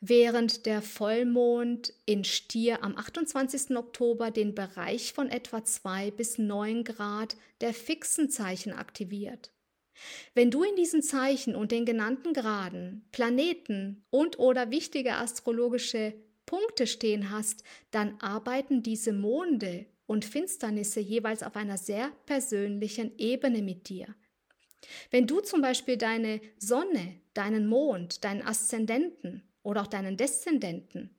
während 0.00 0.66
der 0.66 0.82
Vollmond 0.82 1.92
in 2.06 2.24
Stier 2.24 2.82
am 2.82 2.96
28. 2.96 3.76
Oktober 3.76 4.30
den 4.30 4.54
Bereich 4.54 5.12
von 5.12 5.28
etwa 5.28 5.64
2 5.64 6.10
bis 6.10 6.38
9 6.38 6.84
Grad 6.84 7.36
der 7.60 7.74
fixen 7.74 8.30
Zeichen 8.30 8.72
aktiviert. 8.72 9.52
Wenn 10.34 10.50
du 10.50 10.62
in 10.64 10.76
diesen 10.76 11.02
Zeichen 11.02 11.54
und 11.54 11.72
den 11.72 11.84
genannten 11.84 12.32
Graden 12.32 13.08
Planeten 13.12 14.04
und 14.10 14.38
oder 14.38 14.70
wichtige 14.70 15.14
astrologische 15.14 16.14
Punkte 16.46 16.86
stehen 16.86 17.30
hast, 17.30 17.64
dann 17.90 18.20
arbeiten 18.20 18.82
diese 18.82 19.12
Monde 19.12 19.86
und 20.06 20.24
Finsternisse 20.24 21.00
jeweils 21.00 21.42
auf 21.42 21.56
einer 21.56 21.78
sehr 21.78 22.10
persönlichen 22.26 23.16
Ebene 23.18 23.62
mit 23.62 23.88
dir. 23.88 24.14
Wenn 25.10 25.26
du 25.26 25.40
zum 25.40 25.62
Beispiel 25.62 25.96
deine 25.96 26.40
Sonne, 26.58 27.20
deinen 27.32 27.66
Mond, 27.66 28.24
deinen 28.24 28.42
Aszendenten 28.42 29.42
oder 29.62 29.82
auch 29.82 29.86
deinen 29.86 30.16
Deszendenten 30.16 31.13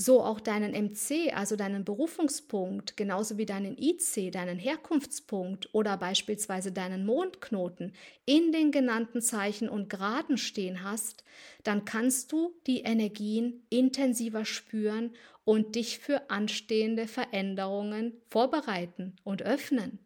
so 0.00 0.22
auch 0.22 0.40
deinen 0.40 0.72
MC, 0.72 1.30
also 1.34 1.56
deinen 1.56 1.84
Berufungspunkt, 1.84 2.96
genauso 2.96 3.36
wie 3.36 3.44
deinen 3.44 3.76
IC, 3.76 4.32
deinen 4.32 4.58
Herkunftspunkt 4.58 5.68
oder 5.74 5.98
beispielsweise 5.98 6.72
deinen 6.72 7.04
Mondknoten 7.04 7.92
in 8.24 8.50
den 8.50 8.70
genannten 8.70 9.20
Zeichen 9.20 9.68
und 9.68 9.90
Graden 9.90 10.38
stehen 10.38 10.82
hast, 10.82 11.22
dann 11.64 11.84
kannst 11.84 12.32
du 12.32 12.54
die 12.66 12.80
Energien 12.80 13.66
intensiver 13.68 14.46
spüren 14.46 15.12
und 15.44 15.74
dich 15.74 15.98
für 15.98 16.30
anstehende 16.30 17.06
Veränderungen 17.06 18.14
vorbereiten 18.30 19.16
und 19.22 19.42
öffnen. 19.42 19.98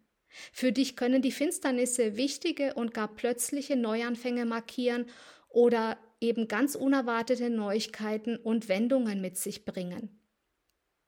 Für 0.53 0.73
dich 0.73 0.97
können 0.97 1.23
die 1.23 1.31
Finsternisse 1.31 2.17
wichtige 2.17 2.75
und 2.75 2.95
gar 2.95 3.15
plötzliche 3.15 3.77
Neuanfänge 3.77 4.45
markieren 4.45 5.07
oder 5.51 5.97
eben 6.25 6.49
ganz 6.49 6.75
unerwartete 6.75 7.51
Neuigkeiten 7.51 8.37
und 8.37 8.69
Wendungen 8.69 9.21
mit 9.21 9.37
sich 9.37 9.65
bringen. 9.65 10.21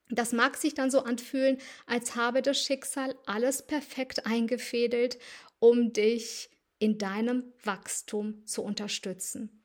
Das 0.09 0.31
mag 0.31 0.55
sich 0.55 0.73
dann 0.73 0.89
so 0.89 1.01
anfühlen, 1.03 1.57
als 1.85 2.15
habe 2.15 2.41
das 2.41 2.61
Schicksal 2.61 3.15
alles 3.25 3.65
perfekt 3.65 4.25
eingefädelt, 4.25 5.19
um 5.59 5.91
dich 5.91 6.49
in 6.79 6.97
deinem 6.97 7.51
Wachstum 7.63 8.45
zu 8.45 8.63
unterstützen. 8.63 9.63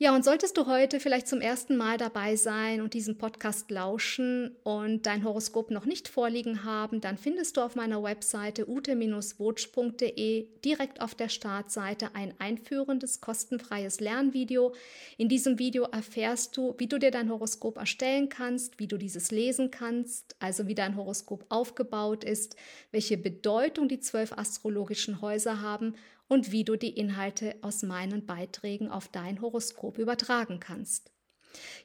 Ja, 0.00 0.14
und 0.14 0.24
solltest 0.24 0.56
du 0.56 0.66
heute 0.66 1.00
vielleicht 1.00 1.26
zum 1.26 1.40
ersten 1.40 1.76
Mal 1.76 1.96
dabei 1.96 2.36
sein 2.36 2.82
und 2.82 2.94
diesen 2.94 3.18
Podcast 3.18 3.68
lauschen 3.68 4.54
und 4.62 5.06
dein 5.06 5.24
Horoskop 5.24 5.72
noch 5.72 5.86
nicht 5.86 6.06
vorliegen 6.06 6.62
haben, 6.62 7.00
dann 7.00 7.18
findest 7.18 7.56
du 7.56 7.62
auf 7.62 7.74
meiner 7.74 8.00
Webseite 8.00 8.70
ute-wotsch.de 8.70 10.46
direkt 10.64 11.00
auf 11.00 11.16
der 11.16 11.28
Startseite 11.28 12.14
ein 12.14 12.32
einführendes, 12.38 13.20
kostenfreies 13.20 13.98
Lernvideo. 13.98 14.72
In 15.16 15.28
diesem 15.28 15.58
Video 15.58 15.82
erfährst 15.82 16.56
du, 16.56 16.76
wie 16.78 16.86
du 16.86 17.00
dir 17.00 17.10
dein 17.10 17.28
Horoskop 17.28 17.76
erstellen 17.76 18.28
kannst, 18.28 18.78
wie 18.78 18.86
du 18.86 18.98
dieses 18.98 19.32
lesen 19.32 19.72
kannst, 19.72 20.36
also 20.38 20.68
wie 20.68 20.76
dein 20.76 20.94
Horoskop 20.94 21.44
aufgebaut 21.48 22.22
ist, 22.22 22.54
welche 22.92 23.18
Bedeutung 23.18 23.88
die 23.88 23.98
zwölf 23.98 24.32
astrologischen 24.32 25.20
Häuser 25.20 25.60
haben 25.60 25.96
und 26.28 26.52
wie 26.52 26.64
du 26.64 26.76
die 26.76 26.96
Inhalte 26.96 27.56
aus 27.62 27.82
meinen 27.82 28.26
Beiträgen 28.26 28.90
auf 28.90 29.08
dein 29.08 29.40
Horoskop 29.40 29.98
übertragen 29.98 30.60
kannst. 30.60 31.10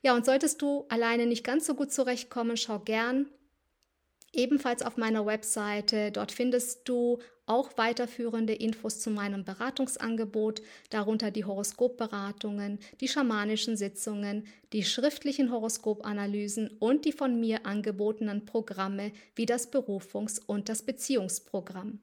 Ja, 0.01 0.13
und 0.13 0.25
solltest 0.25 0.62
du 0.62 0.86
alleine 0.89 1.25
nicht 1.25 1.43
ganz 1.43 1.65
so 1.65 1.73
gut 1.73 1.91
zurechtkommen, 1.91 2.58
schau 2.58 2.79
gern 2.79 3.27
ebenfalls 4.34 4.82
auf 4.82 4.97
meiner 4.97 5.25
Webseite. 5.25 6.12
Dort 6.12 6.32
findest 6.32 6.89
du 6.89 7.19
auch 7.45 7.77
weiterführende 7.77 8.53
Infos 8.53 8.99
zu 8.99 9.10
meinem 9.10 9.43
Beratungsangebot, 9.43 10.62
darunter 10.89 11.29
die 11.29 11.45
Horoskopberatungen, 11.45 12.79
die 13.01 13.08
schamanischen 13.08 13.77
Sitzungen, 13.77 14.47
die 14.71 14.84
schriftlichen 14.84 15.51
Horoskopanalysen 15.51 16.69
und 16.79 17.06
die 17.06 17.12
von 17.12 17.39
mir 17.39 17.65
angebotenen 17.65 18.45
Programme 18.45 19.12
wie 19.36 19.45
das 19.45 19.71
Berufungs- 19.71 20.41
und 20.45 20.69
das 20.69 20.84
Beziehungsprogramm. 20.84 21.99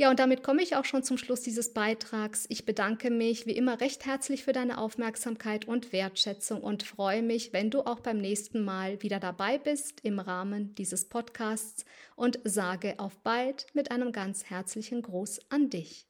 Ja, 0.00 0.08
und 0.08 0.18
damit 0.18 0.42
komme 0.42 0.62
ich 0.62 0.76
auch 0.76 0.86
schon 0.86 1.02
zum 1.02 1.18
Schluss 1.18 1.42
dieses 1.42 1.74
Beitrags. 1.74 2.46
Ich 2.48 2.64
bedanke 2.64 3.10
mich 3.10 3.44
wie 3.44 3.52
immer 3.54 3.82
recht 3.82 4.06
herzlich 4.06 4.44
für 4.44 4.54
deine 4.54 4.78
Aufmerksamkeit 4.78 5.68
und 5.68 5.92
Wertschätzung 5.92 6.62
und 6.62 6.84
freue 6.84 7.22
mich, 7.22 7.52
wenn 7.52 7.68
du 7.68 7.82
auch 7.82 8.00
beim 8.00 8.16
nächsten 8.16 8.64
Mal 8.64 9.02
wieder 9.02 9.20
dabei 9.20 9.58
bist 9.58 10.00
im 10.02 10.18
Rahmen 10.18 10.74
dieses 10.74 11.10
Podcasts 11.10 11.84
und 12.16 12.38
sage 12.44 12.94
auf 12.96 13.18
bald 13.18 13.66
mit 13.74 13.90
einem 13.90 14.10
ganz 14.10 14.44
herzlichen 14.44 15.02
Gruß 15.02 15.40
an 15.50 15.68
dich. 15.68 16.09